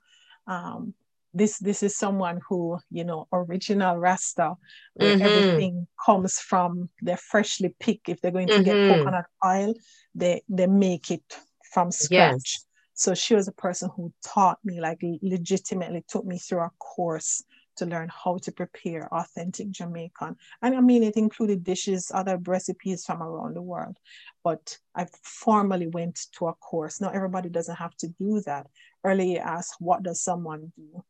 [0.46, 0.94] Um,
[1.35, 4.54] this this is someone who you know original rasta
[4.94, 5.22] where mm-hmm.
[5.22, 8.62] everything comes from they're freshly picked if they're going to mm-hmm.
[8.62, 9.74] get coconut oil
[10.14, 11.24] they they make it
[11.72, 12.66] from scratch yes.
[12.94, 17.42] so she was a person who taught me like legitimately took me through a course
[17.76, 20.37] to learn how to prepare authentic Jamaican.
[20.62, 23.98] And I mean, it included dishes, other recipes from around the world.
[24.42, 27.00] But I formally went to a course.
[27.00, 28.66] Now, everybody doesn't have to do that.
[29.02, 31.04] Earlier asked, what does someone do?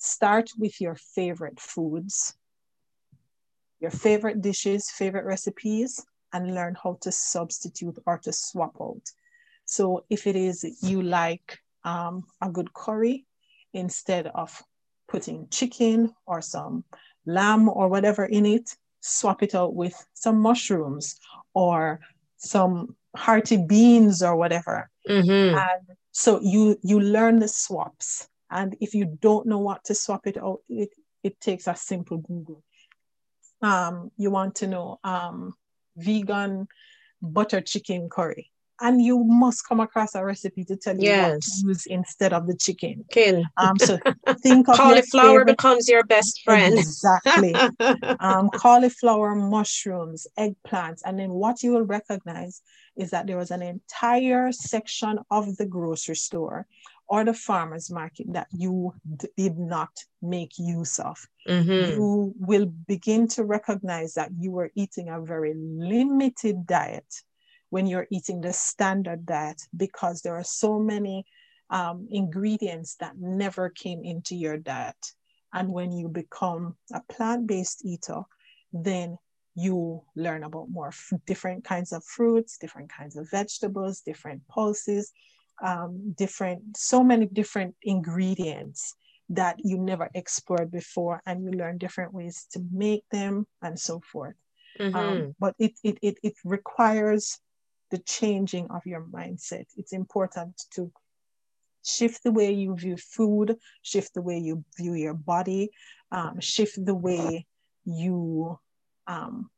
[0.00, 2.34] start with your favorite foods,
[3.80, 9.02] your favorite dishes, favorite recipes, and learn how to substitute or to swap out.
[9.66, 13.26] So if it is you like um, a good curry,
[13.72, 14.62] instead of
[15.10, 16.84] putting chicken or some
[17.26, 21.18] lamb or whatever in it, swap it out with some mushrooms
[21.52, 22.00] or
[22.36, 24.88] some hearty beans or whatever.
[25.08, 25.58] Mm-hmm.
[25.58, 30.26] And so you you learn the swaps and if you don't know what to swap
[30.26, 30.90] it out, it,
[31.22, 32.62] it takes a simple Google.
[33.62, 35.54] Um, you want to know um,
[35.96, 36.66] vegan
[37.22, 38.50] butter chicken curry.
[38.80, 41.32] And you must come across a recipe to tell you yes.
[41.32, 43.04] what to use instead of the chicken.
[43.10, 43.44] Kin.
[43.56, 43.98] Um, so
[44.42, 46.78] think of cauliflower becomes your best friend.
[46.78, 47.54] Exactly.
[48.20, 52.62] um, cauliflower, mushrooms, eggplants, and then what you will recognize
[52.96, 56.66] is that there was an entire section of the grocery store
[57.10, 59.90] or the farmers market that you d- did not
[60.22, 61.18] make use of.
[61.48, 61.90] Mm-hmm.
[61.90, 67.12] You will begin to recognize that you were eating a very limited diet
[67.70, 71.24] when you're eating the standard diet because there are so many
[71.70, 75.12] um, ingredients that never came into your diet.
[75.52, 78.22] And when you become a plant based eater,
[78.72, 79.18] then
[79.54, 85.12] you learn about more f- different kinds of fruits, different kinds of vegetables, different pulses,
[85.62, 88.94] um, different, so many different ingredients
[89.28, 94.00] that you never explored before, and you learn different ways to make them and so
[94.00, 94.34] forth.
[94.78, 94.96] Mm-hmm.
[94.96, 97.38] Um, but it, it, it, it requires
[97.90, 99.66] the changing of your mindset.
[99.76, 100.92] It's important to
[101.84, 105.70] shift the way you view food, shift the way you view your body,
[106.12, 107.46] um, shift the way
[107.84, 108.58] you
[109.06, 109.50] um,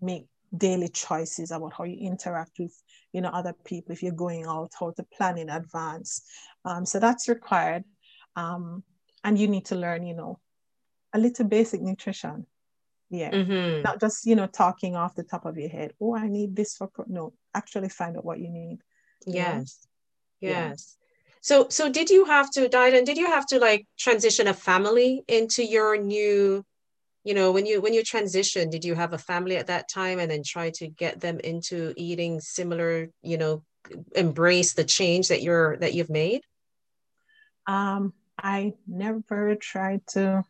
[0.00, 2.72] make daily choices about how you interact with
[3.12, 6.22] you know other people if you're going out how to plan in advance
[6.64, 7.84] um, so that's required
[8.36, 8.82] um,
[9.24, 10.38] and you need to learn you know
[11.12, 12.46] a little basic nutrition
[13.10, 13.82] yeah mm-hmm.
[13.82, 16.76] not just you know talking off the top of your head oh i need this
[16.76, 17.04] for pro-.
[17.08, 18.78] no actually find out what you need
[19.26, 19.88] yes
[20.40, 20.96] you yes.
[20.98, 21.06] Yeah.
[21.40, 24.54] so so did you have to diet and did you have to like transition a
[24.54, 26.64] family into your new
[27.24, 30.18] you know when you when you transition did you have a family at that time
[30.20, 33.62] and then try to get them into eating similar you know
[34.14, 36.42] embrace the change that you're that you've made?
[37.66, 40.44] Um i never tried to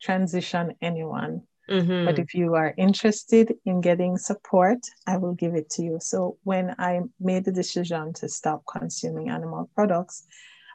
[0.00, 2.04] transition anyone mm-hmm.
[2.04, 6.36] but if you are interested in getting support i will give it to you so
[6.44, 10.26] when i made the decision to stop consuming animal products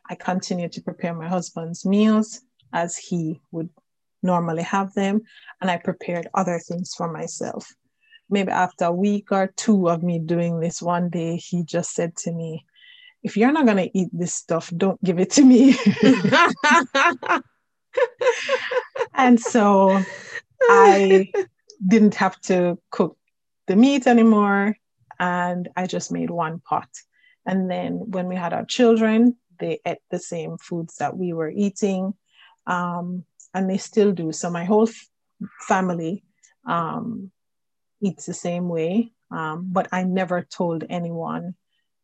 [0.09, 2.41] i continued to prepare my husband's meals
[2.73, 3.69] as he would
[4.25, 5.21] normally have them.
[5.61, 7.71] And I prepared other things for myself.
[8.29, 12.17] Maybe after a week or two of me doing this, one day he just said
[12.17, 12.65] to me,
[13.23, 15.77] If you're not going to eat this stuff, don't give it to me.
[19.13, 20.03] and so
[20.69, 21.31] I
[21.87, 23.17] didn't have to cook
[23.67, 24.77] the meat anymore.
[25.19, 26.89] And I just made one pot.
[27.45, 31.49] And then when we had our children, they ate the same foods that we were
[31.49, 32.13] eating.
[32.67, 33.23] Um,
[33.53, 34.31] and they still do.
[34.31, 35.07] So my whole f-
[35.61, 36.23] family
[36.67, 37.31] um,
[38.01, 41.55] eats the same way, um, but I never told anyone,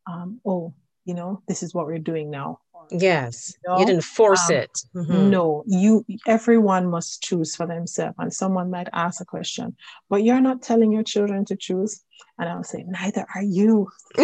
[0.08, 0.74] um, oh,
[1.06, 2.60] you know, this is what we're doing now.
[2.90, 3.80] Yes, you, know?
[3.80, 4.72] you didn't force um, it.
[4.96, 5.30] Mm-hmm.
[5.30, 6.06] No, you.
[6.28, 9.76] Everyone must choose for themselves, and someone might ask a question,
[10.10, 12.04] but you're not telling your children to choose.
[12.38, 13.88] And I'll say, neither are you.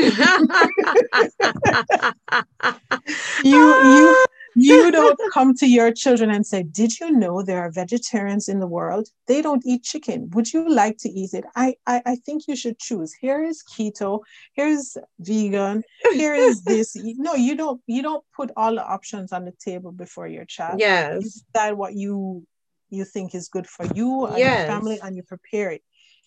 [3.44, 4.16] you, you,
[4.58, 8.60] you don't come to your children and say, Did you know there are vegetarians in
[8.60, 9.08] the world?
[9.28, 10.30] They don't eat chicken.
[10.34, 11.46] Would you like to eat it?
[11.56, 13.14] I, I, I think you should choose.
[13.14, 14.22] Here is keto,
[14.54, 16.96] here's vegan, here is this.
[16.96, 20.80] No, you don't you don't put all the options on the table before your child.
[20.80, 21.24] Yes.
[21.24, 22.46] You decide what you
[22.90, 24.60] you think is good for you and yes.
[24.60, 25.84] your family and you prepare it.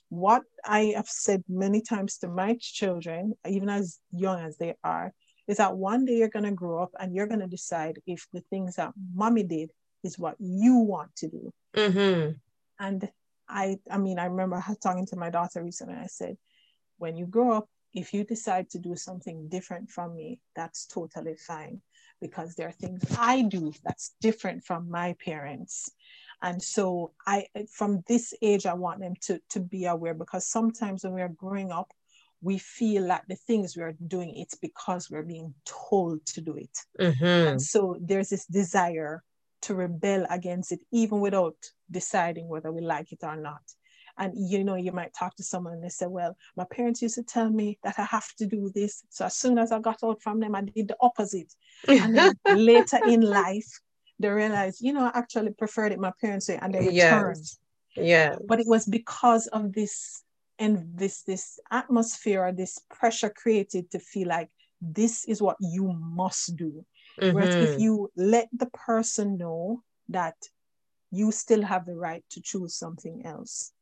[0.08, 5.12] What I have said many times to my children, even as young as they are,
[5.46, 8.26] is that one day you're going to grow up and you're going to decide if
[8.32, 9.70] the things that mommy did
[10.02, 11.52] is what you want to do.
[11.76, 12.32] Mm-hmm.
[12.78, 13.08] And
[13.48, 15.94] I, I mean, I remember talking to my daughter recently.
[15.94, 16.36] I said,
[16.98, 21.34] when you grow up, if you decide to do something different from me, that's totally
[21.34, 21.80] fine
[22.20, 25.90] because there are things I do that's different from my parents.
[26.42, 31.04] And so I from this age I want them to to be aware because sometimes
[31.04, 31.92] when we're growing up,
[32.42, 36.78] we feel like the things we're doing it's because we're being told to do it.
[36.98, 37.48] Mm-hmm.
[37.48, 39.22] and so there's this desire
[39.62, 41.56] to rebel against it even without
[41.90, 43.62] deciding whether we like it or not.
[44.18, 47.14] And you know you might talk to someone and they say well my parents used
[47.16, 49.02] to tell me that i have to do this.
[49.10, 51.52] So as soon as i got out from them i did the opposite.
[51.88, 53.80] And then later in life
[54.18, 57.36] they realize you know i actually preferred it my parents say and they returned.
[57.36, 57.58] Yes.
[57.96, 60.22] yeah but it was because of this
[60.60, 65.92] and this this atmosphere or this pressure created to feel like this is what you
[65.92, 66.84] must do
[67.20, 67.34] mm-hmm.
[67.34, 67.80] whereas if mm-hmm.
[67.80, 70.36] you let the person know that
[71.10, 73.72] you still have the right to choose something else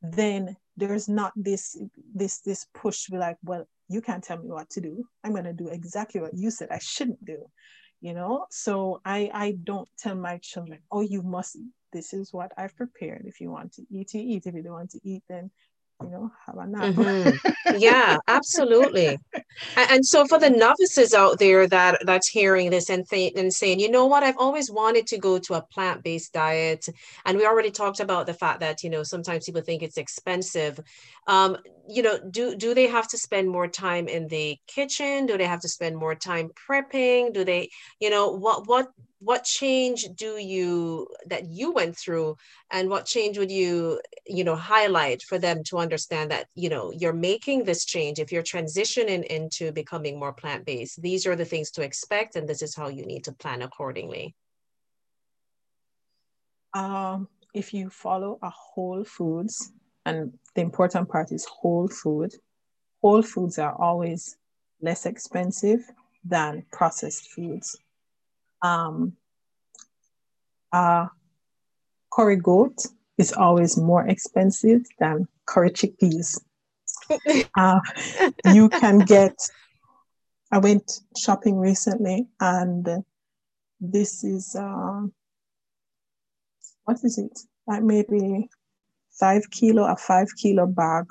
[0.00, 1.76] then there's not this
[2.14, 5.32] this this push to be like well you can't tell me what to do i'm
[5.32, 7.44] going to do exactly what you said i shouldn't do
[8.00, 11.56] you know so i i don't tell my children oh you must
[11.92, 14.74] this is what i've prepared if you want to eat you eat if you don't
[14.74, 15.50] want to eat then
[16.02, 17.76] you know have a nap mm-hmm.
[17.78, 19.18] yeah absolutely.
[19.76, 23.80] And so for the novices out there that that's hearing this and, th- and saying
[23.80, 24.22] you know what?
[24.22, 26.86] I've always wanted to go to a plant-based diet
[27.26, 30.78] and we already talked about the fact that you know sometimes people think it's expensive.
[31.26, 31.56] Um,
[31.88, 35.26] you know do do they have to spend more time in the kitchen?
[35.26, 37.32] Do they have to spend more time prepping?
[37.32, 38.86] Do they you know what what
[39.20, 42.36] what change do you that you went through
[42.70, 46.92] and what change would you you know highlight for them to understand that you know
[46.92, 48.18] you're making this change.
[48.18, 52.62] If you're transitioning into becoming more plant-based these are the things to expect and this
[52.62, 54.34] is how you need to plan accordingly.
[56.74, 59.72] Um, if you follow a whole foods
[60.06, 62.34] and the important part is whole food
[63.02, 64.36] whole foods are always
[64.80, 65.80] less expensive
[66.24, 67.76] than processed foods
[68.62, 69.14] um,
[70.72, 71.06] uh,
[72.12, 72.86] curry goat
[73.16, 76.40] is always more expensive than curry chickpeas.
[77.56, 77.80] uh,
[78.52, 79.34] you can get,
[80.52, 82.86] I went shopping recently and
[83.80, 85.02] this is, uh,
[86.84, 87.38] what is it?
[87.66, 88.48] Like maybe
[89.18, 91.06] five kilo, a five kilo bag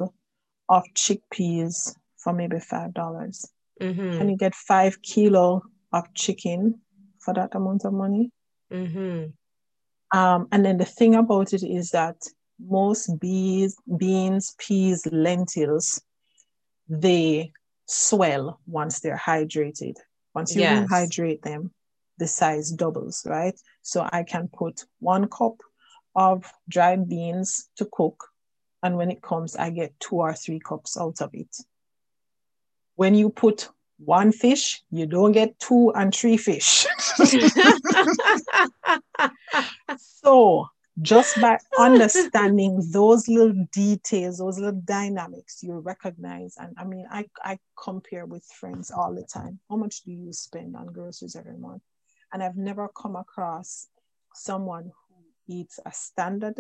[0.70, 3.45] of chickpeas for maybe five dollars.
[3.82, 4.22] Mm-hmm.
[4.22, 6.82] And you get five kilo of chicken
[7.28, 8.32] for that amount of money.
[8.72, 10.18] Mm-hmm.
[10.18, 12.16] Um, and then the thing about it is that
[12.58, 16.02] most bees, beans, peas, lentils,
[16.88, 17.52] they
[17.86, 19.96] swell once they're hydrated.
[20.34, 20.90] Once you yes.
[20.90, 21.72] rehydrate them,
[22.18, 23.60] the size doubles, right?
[23.82, 25.56] So I can put one cup
[26.16, 28.24] of dried beans to cook,
[28.82, 31.54] and when it comes, I get two or three cups out of it.
[32.96, 33.68] When you put
[33.98, 36.86] one fish, you don't get two and three fish.
[39.98, 40.68] so
[41.02, 46.56] just by understanding those little details, those little dynamics, you recognize.
[46.58, 49.60] And I mean, I, I compare with friends all the time.
[49.70, 51.84] How much do you spend on groceries every month?
[52.34, 53.88] And I've never come across
[54.34, 55.16] someone who
[55.48, 56.60] eats a standard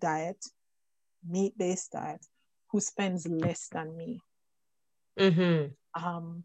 [0.00, 0.44] diet,
[1.26, 2.24] meat based diet,
[2.70, 4.20] who spends less than me.
[5.18, 6.04] Mm-hmm.
[6.04, 6.44] Um,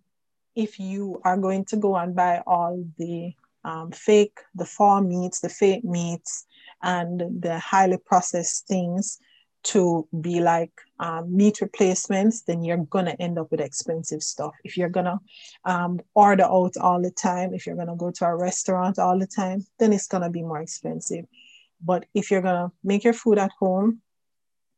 [0.56, 3.34] if you are going to go and buy all the
[3.64, 6.46] um, fake, the farm meats, the fake meats,
[6.82, 9.20] and the highly processed things
[9.64, 14.54] to be like um, meat replacements, then you're going to end up with expensive stuff.
[14.66, 15.20] If you're going to
[15.64, 19.18] um, order out all the time, if you're going to go to a restaurant all
[19.18, 21.26] the time, then it's going to be more expensive.
[21.82, 24.02] But if you're going to make your food at home,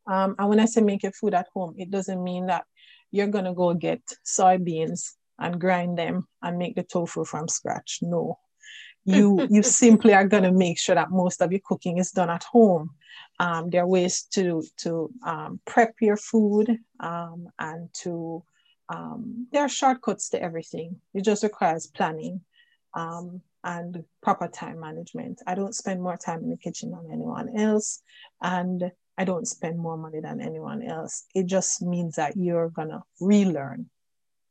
[0.08, 2.66] um, and when I say make your food at home, it doesn't mean that
[3.10, 8.00] you're going to go get soybeans and grind them and make the tofu from scratch.
[8.02, 8.40] No.
[9.06, 12.44] You you simply are gonna make sure that most of your cooking is done at
[12.44, 12.92] home.
[13.40, 18.44] Um, there are ways to to um, prep your food um, and to
[18.90, 20.98] um, there are shortcuts to everything.
[21.14, 22.42] It just requires planning
[22.94, 25.42] um, and proper time management.
[25.46, 28.02] I don't spend more time in the kitchen than anyone else,
[28.42, 31.26] and I don't spend more money than anyone else.
[31.34, 33.90] It just means that you're gonna relearn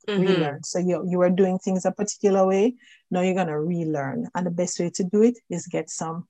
[0.08, 0.22] mm-hmm.
[0.22, 0.62] relearn.
[0.62, 2.74] So you you are doing things a particular way.
[3.10, 6.26] Now you're gonna relearn, and the best way to do it is get some.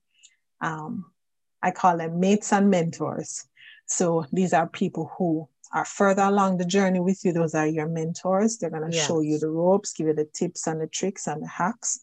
[0.61, 1.07] Um,
[1.63, 3.47] I call them mates and mentors.
[3.87, 7.33] So these are people who are further along the journey with you.
[7.33, 8.59] Those are your mentors.
[8.59, 9.07] They're gonna yes.
[9.07, 12.01] show you the ropes, give you the tips and the tricks and the hacks,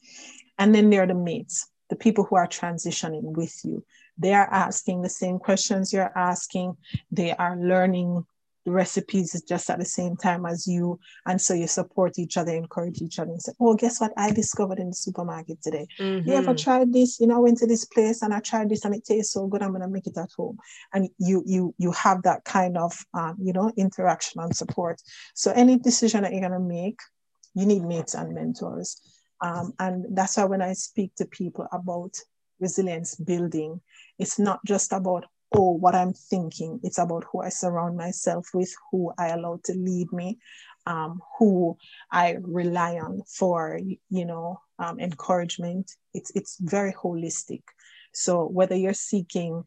[0.58, 3.84] and then they're the mates, the people who are transitioning with you.
[4.18, 6.78] They are asking the same questions you're asking.
[7.12, 8.26] They are learning
[8.66, 11.00] the recipes is just at the same time as you.
[11.26, 14.32] And so you support each other, encourage each other, and say, Oh, guess what I
[14.32, 15.88] discovered in the supermarket today?
[16.00, 16.30] Mm-hmm.
[16.30, 17.20] You ever tried this?
[17.20, 19.48] You know, I went to this place and I tried this and it tastes so
[19.48, 19.62] good.
[19.62, 20.58] I'm gonna make it at home.
[20.94, 25.02] And you you you have that kind of um, you know, interaction and support.
[25.34, 27.00] So any decision that you're gonna make,
[27.56, 29.02] you need mates and mentors.
[29.42, 32.16] Um, and that's why when I speak to people about
[32.60, 33.82] resilience building,
[34.20, 36.80] it's not just about oh, what I'm thinking.
[36.84, 40.40] It's about who I surround myself with, who I allow to lead me,
[40.86, 41.78] um, who
[42.12, 43.80] I rely on for,
[44.10, 45.92] you know, um, encouragement.
[46.14, 47.64] It's it's very holistic.
[48.14, 49.64] So whether you're seeking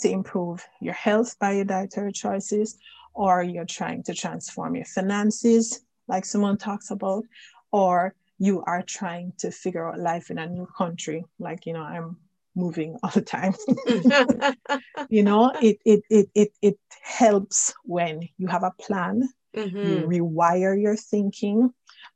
[0.00, 2.78] to improve your health by your dietary choices,
[3.14, 7.24] or you're trying to transform your finances, like someone talks about,
[7.70, 11.82] or you are trying to figure out life in a new country, like you know,
[11.82, 12.16] I'm
[12.54, 13.54] moving all the time.
[15.08, 19.76] you know, it, it it it it helps when you have a plan, mm-hmm.
[19.76, 21.72] you rewire your thinking,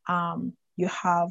[0.09, 1.30] um, you have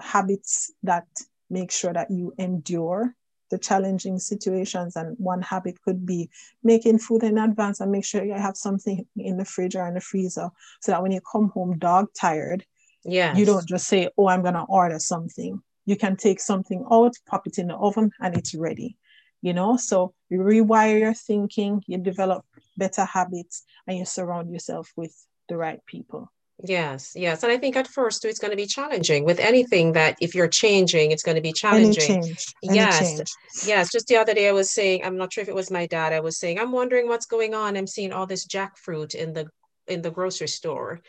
[0.00, 1.06] habits that
[1.50, 3.14] make sure that you endure
[3.50, 4.96] the challenging situations.
[4.96, 6.30] And one habit could be
[6.64, 9.94] making food in advance and make sure you have something in the fridge or in
[9.94, 10.50] the freezer
[10.80, 12.64] so that when you come home dog tired,
[13.04, 15.62] yeah, you don't just say, Oh, I'm gonna order something.
[15.84, 18.96] You can take something out, pop it in the oven, and it's ready.
[19.40, 22.44] You know, so you rewire your thinking, you develop
[22.76, 25.14] better habits, and you surround yourself with
[25.48, 26.30] the right people.
[26.64, 27.42] Yes, yes.
[27.42, 30.34] And I think at first too, it's going to be challenging with anything that if
[30.34, 32.18] you're changing, it's going to be challenging.
[32.18, 32.46] Any change.
[32.62, 32.98] Any yes.
[33.00, 33.30] change.
[33.66, 33.90] Yes.
[33.90, 36.12] Just the other day I was saying, I'm not sure if it was my dad,
[36.12, 37.76] I was saying, I'm wondering what's going on.
[37.76, 39.48] I'm seeing all this jackfruit in the
[39.88, 41.00] in the grocery store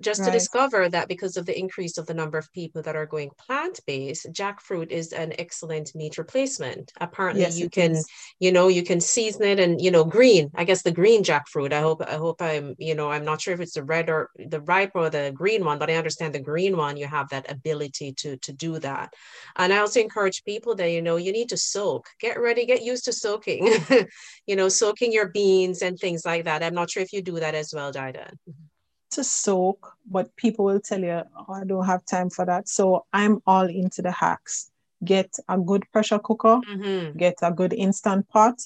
[0.00, 0.26] just right.
[0.26, 3.30] to discover that because of the increase of the number of people that are going
[3.38, 6.92] plant-based jackfruit is an excellent meat replacement.
[7.00, 8.06] Apparently yes, you can is.
[8.38, 11.72] you know you can season it and you know green i guess the green jackfruit.
[11.72, 14.30] I hope i hope i'm you know i'm not sure if it's the red or
[14.36, 17.50] the ripe or the green one but i understand the green one you have that
[17.50, 19.14] ability to to do that.
[19.56, 22.08] And i also encourage people that you know you need to soak.
[22.20, 23.68] Get ready get used to soaking.
[24.46, 26.62] You know soaking your beans and things like that.
[26.62, 28.66] I'm not sure if you do that as well Didana mm-hmm.
[29.10, 32.68] To soak, but people will tell you, oh, I don't have time for that.
[32.68, 34.70] So I'm all into the hacks.
[35.04, 37.16] Get a good pressure cooker, mm-hmm.
[37.16, 38.60] get a good instant pot,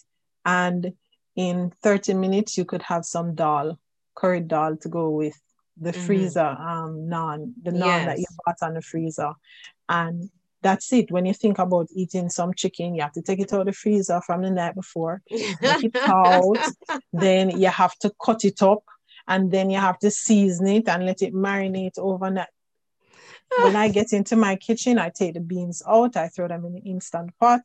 [0.44, 0.92] and
[1.36, 3.78] in 30 minutes, you could have some dal,
[4.14, 5.40] curry dal to go with
[5.80, 6.06] the mm-hmm.
[6.06, 8.06] freezer um, naan, the naan yes.
[8.06, 9.32] that you bought on the freezer.
[9.88, 10.30] And
[10.62, 11.10] that's it.
[11.10, 13.72] When you think about eating some chicken, you have to take it out of the
[13.72, 16.58] freezer from the night before, take it out,
[17.12, 18.82] then you have to cut it up
[19.26, 22.48] and then you have to season it and let it marinate overnight.
[23.62, 26.74] when I get into my kitchen, I take the beans out, I throw them in
[26.74, 27.60] the instant pot.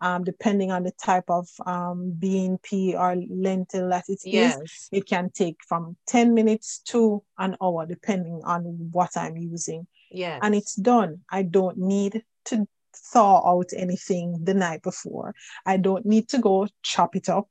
[0.00, 4.58] Um, depending on the type of um, bean, pea, or lentil that it yes.
[4.60, 9.86] is, it can take from 10 minutes to an hour, depending on what I'm using.
[10.10, 10.40] Yeah.
[10.42, 11.20] And it's done.
[11.30, 15.34] I don't need to thaw out anything the night before.
[15.66, 17.48] I don't need to go chop it up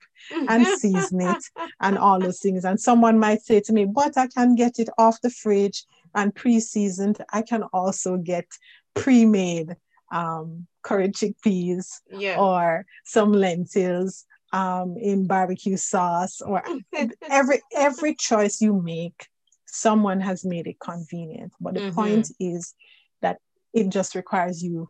[0.47, 1.43] and season it
[1.79, 2.65] and all those things.
[2.65, 5.85] And someone might say to me, but I can get it off the fridge
[6.15, 7.23] and pre-seasoned.
[7.31, 8.45] I can also get
[8.93, 9.75] pre-made
[10.11, 12.37] um, curry chickpeas yeah.
[12.37, 16.63] or some lentils um, in barbecue sauce or
[17.29, 19.27] every every choice you make,
[19.65, 21.53] someone has made it convenient.
[21.59, 21.95] But the mm-hmm.
[21.95, 22.73] point is
[23.21, 23.39] that
[23.73, 24.89] it just requires you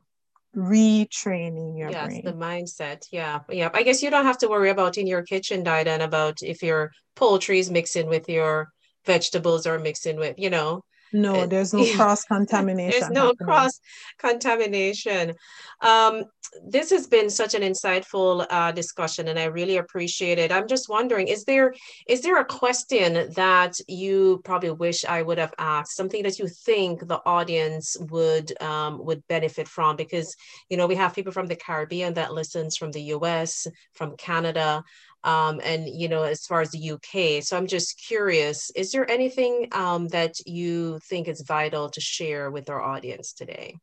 [0.56, 2.22] retraining your yes, brain.
[2.26, 3.06] the mindset.
[3.12, 3.40] Yeah.
[3.50, 3.70] Yeah.
[3.74, 6.62] I guess you don't have to worry about in your kitchen diet and about if
[6.62, 8.70] your poultry is mixing with your
[9.06, 10.84] vegetables or mixing with, you know,
[11.14, 13.00] no, there's no cross contamination.
[13.00, 13.80] there's no cross
[14.18, 15.34] contamination.
[15.82, 16.26] Um,
[16.66, 20.52] this has been such an insightful uh, discussion, and I really appreciate it.
[20.52, 21.74] I'm just wondering, is there
[22.08, 25.96] is there a question that you probably wish I would have asked?
[25.96, 29.96] Something that you think the audience would um, would benefit from?
[29.96, 30.36] Because
[30.70, 34.84] you know we have people from the Caribbean that listens, from the U.S., from Canada
[35.24, 39.10] um, and you know as far as the uk so i'm just curious is there
[39.10, 43.76] anything um, that you think is vital to share with our audience today?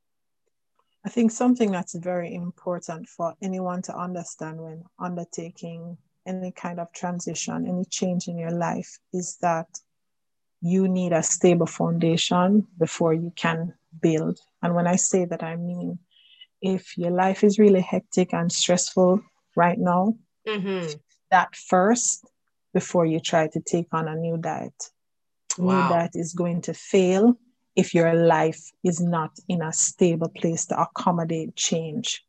[1.04, 6.92] I think something that's very important for anyone to understand when undertaking any kind of
[6.92, 9.68] transition any change in your life is that
[10.60, 13.72] you need a stable foundation before you can
[14.02, 14.38] build.
[14.62, 15.98] And when i say that i mean
[16.60, 19.22] if your life is really hectic and stressful
[19.56, 20.14] right now
[20.46, 20.98] mm-hmm
[21.30, 22.28] that first
[22.74, 24.90] before you try to take on a new diet.
[25.56, 25.82] Wow.
[25.82, 27.38] New diet is going to fail
[27.74, 32.24] if your life is not in a stable place to accommodate change.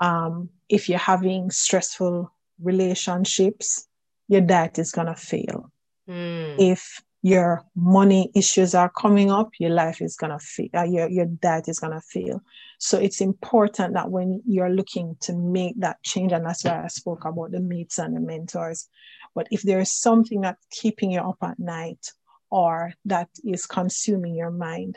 [0.00, 3.86] Um, if you're having stressful relationships,
[4.28, 5.70] your diet is going to fail.
[6.08, 6.56] Mm.
[6.58, 11.26] If your money issues are coming up, your life is gonna fail, uh, your, your
[11.26, 12.40] diet is gonna fail.
[12.78, 16.86] So it's important that when you're looking to make that change, and that's why I
[16.86, 18.88] spoke about the mates and the mentors.
[19.34, 22.12] But if there is something that's keeping you up at night
[22.48, 24.96] or that is consuming your mind,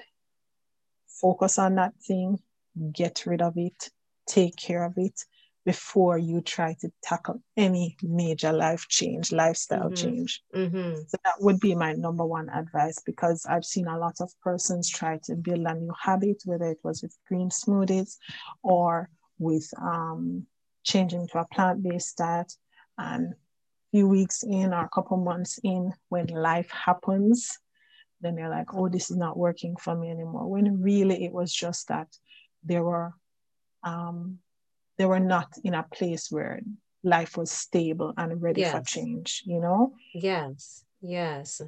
[1.08, 2.38] focus on that thing,
[2.92, 3.90] get rid of it,
[4.28, 5.20] take care of it,
[5.70, 10.04] before you try to tackle any major life change, lifestyle mm-hmm.
[10.04, 10.42] change.
[10.56, 11.02] Mm-hmm.
[11.08, 14.90] So that would be my number one advice because I've seen a lot of persons
[14.90, 18.18] try to build a new habit, whether it was with green smoothies
[18.64, 20.48] or with um,
[20.84, 22.52] changing to a plant based diet.
[22.98, 23.36] And a
[23.92, 27.60] few weeks in or a couple months in, when life happens,
[28.22, 30.48] then they're like, oh, this is not working for me anymore.
[30.48, 32.08] When really it was just that
[32.64, 33.14] there were
[33.84, 34.40] um,
[35.00, 36.60] they were not in a place where
[37.04, 38.74] life was stable and ready yes.
[38.74, 39.94] for change, you know?
[40.14, 40.84] Yes.
[41.02, 41.62] Yes.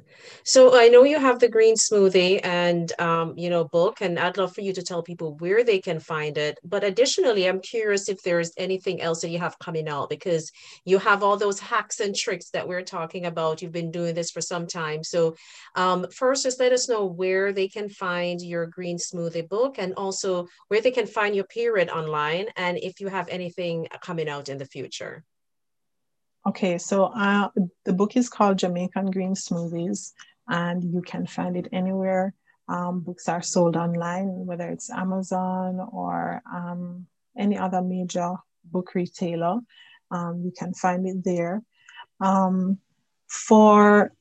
[0.44, 4.36] So I know you have the green smoothie and um, you know, book, and I'd
[4.36, 6.58] love for you to tell people where they can find it.
[6.62, 10.52] But additionally, I'm curious if there's anything else that you have coming out because
[10.84, 13.62] you have all those hacks and tricks that we're talking about.
[13.62, 15.02] You've been doing this for some time.
[15.02, 15.34] So
[15.76, 19.94] um, first, just let us know where they can find your green smoothie book and
[19.94, 24.50] also where they can find your period online and if you have anything coming out
[24.50, 25.24] in the future.
[26.46, 27.48] Okay, so uh,
[27.84, 30.12] the book is called Jamaican Green Smoothies,
[30.48, 32.34] and you can find it anywhere
[32.68, 38.34] um, books are sold online, whether it's Amazon or um, any other major
[38.64, 39.58] book retailer.
[40.10, 41.62] Um, you can find it there.
[42.20, 42.78] Um,
[43.26, 44.12] for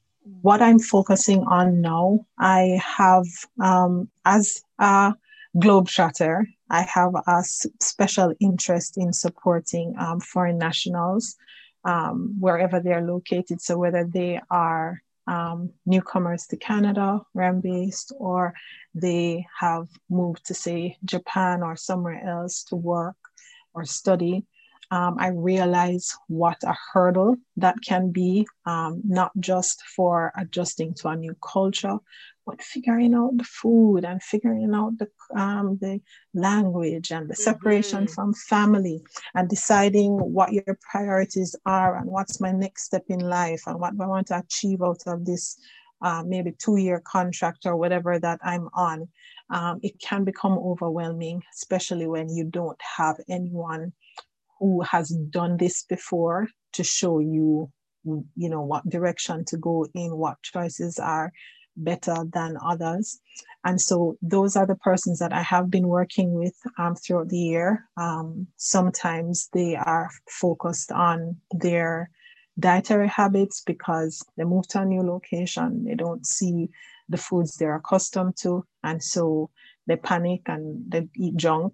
[0.41, 3.25] what I'm focusing on now, I have,
[3.61, 5.13] um, as a
[5.55, 11.35] globetrotter, I have a special interest in supporting um, foreign nationals
[11.83, 13.61] um, wherever they're located.
[13.61, 18.53] So whether they are um, newcomers to Canada where I'm based, or
[18.93, 23.15] they have moved to say Japan or somewhere else to work
[23.73, 24.45] or study,
[24.91, 31.07] um, I realize what a hurdle that can be, um, not just for adjusting to
[31.07, 31.97] a new culture,
[32.45, 35.07] but figuring out the food and figuring out the
[35.39, 36.01] um, the
[36.33, 38.13] language and the separation mm-hmm.
[38.13, 39.01] from family
[39.33, 43.93] and deciding what your priorities are and what's my next step in life and what
[43.99, 45.57] I want to achieve out of this
[46.01, 49.07] uh, maybe two year contract or whatever that I'm on.
[49.51, 53.93] Um, it can become overwhelming, especially when you don't have anyone
[54.61, 57.69] who has done this before to show you
[58.35, 61.31] you know what direction to go in what choices are
[61.77, 63.19] better than others.
[63.63, 67.37] And so those are the persons that I have been working with um, throughout the
[67.37, 67.85] year.
[67.97, 72.09] Um, sometimes they are focused on their
[72.59, 76.69] dietary habits because they move to a new location, they don't see
[77.09, 79.49] the foods they're accustomed to, and so
[79.87, 81.73] they panic and they eat junk.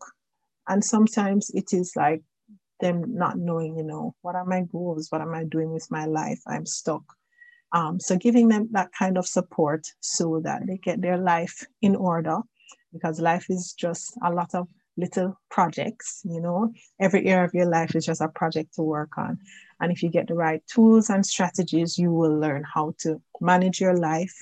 [0.68, 2.22] And sometimes it is like
[2.80, 5.08] them not knowing, you know, what are my goals?
[5.12, 6.40] What am I doing with my life?
[6.48, 7.04] I'm stuck.
[7.74, 11.96] Um, so giving them that kind of support so that they get their life in
[11.96, 12.40] order
[12.94, 17.68] because life is just a lot of little projects, you know, every area of your
[17.68, 19.38] life is just a project to work on.
[19.80, 23.80] And if you get the right tools and strategies, you will learn how to manage
[23.80, 24.34] your life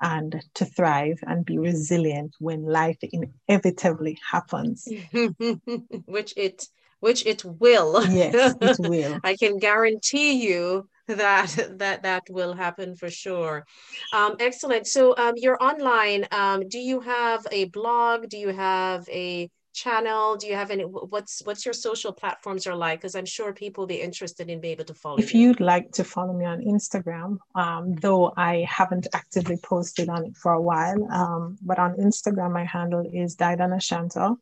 [0.00, 4.86] and to thrive and be resilient when life inevitably happens.
[6.06, 6.66] which it
[7.00, 8.04] which it will.
[8.08, 9.18] Yes, it will.
[9.24, 13.66] I can guarantee you that that that will happen for sure.
[14.12, 14.86] Um, excellent.
[14.86, 16.26] So um, you're online.
[16.30, 18.28] Um, do you have a blog?
[18.28, 20.36] Do you have a channel?
[20.36, 23.00] Do you have any what's what's your social platforms are like?
[23.00, 25.48] Because i'm sure people will be interested in being able to follow if you.
[25.48, 30.36] would like to follow me on instagram um, though i haven't actively posted on it
[30.36, 34.34] for a while um, but on instagram my handle is didana shanta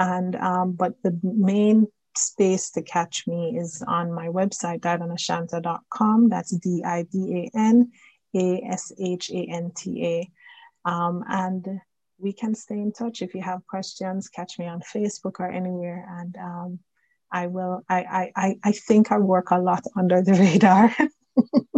[0.00, 1.86] and um, but the main
[2.16, 6.30] space to catch me is on my website, didanashanta.com.
[6.30, 7.92] That's D I D A N
[8.34, 10.88] A S H A N T A.
[10.88, 11.66] Um, and
[12.18, 13.20] we can stay in touch.
[13.20, 16.06] If you have questions, catch me on Facebook or anywhere.
[16.18, 16.78] And um,
[17.30, 20.96] I will, I, I, I think I work a lot under the radar.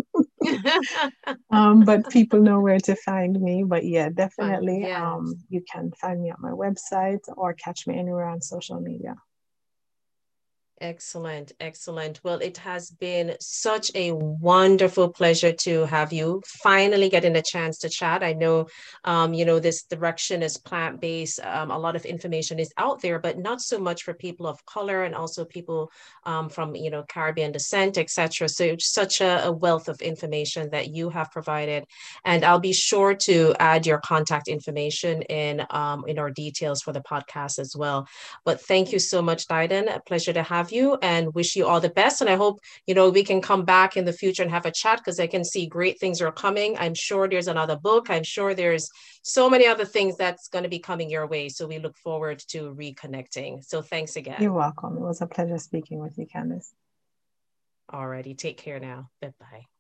[1.50, 3.64] um, but people know where to find me.
[3.64, 5.00] But yeah, definitely, yes.
[5.00, 9.16] um, you can find me on my website or catch me anywhere on social media.
[10.82, 12.18] Excellent, excellent.
[12.24, 17.78] Well, it has been such a wonderful pleasure to have you finally getting a chance
[17.78, 18.24] to chat.
[18.24, 18.66] I know,
[19.04, 21.38] um, you know, this direction is plant based.
[21.44, 24.66] Um, a lot of information is out there, but not so much for people of
[24.66, 25.88] color and also people
[26.24, 28.48] um, from, you know, Caribbean descent, etc.
[28.48, 31.84] So it's such a, a, wealth of information that you have provided,
[32.24, 36.92] and I'll be sure to add your contact information in um, in our details for
[36.92, 38.08] the podcast as well.
[38.44, 39.98] But thank you so much, Didana.
[39.98, 42.20] A pleasure to have you and wish you all the best.
[42.20, 44.70] And I hope, you know, we can come back in the future and have a
[44.70, 46.76] chat because I can see great things are coming.
[46.78, 48.10] I'm sure there's another book.
[48.10, 48.88] I'm sure there's
[49.22, 51.48] so many other things that's going to be coming your way.
[51.48, 53.64] So we look forward to reconnecting.
[53.64, 54.42] So thanks again.
[54.42, 54.96] You're welcome.
[54.96, 56.72] It was a pleasure speaking with you, Candice.
[57.92, 58.36] Alrighty.
[58.36, 59.10] Take care now.
[59.20, 59.71] Bye bye.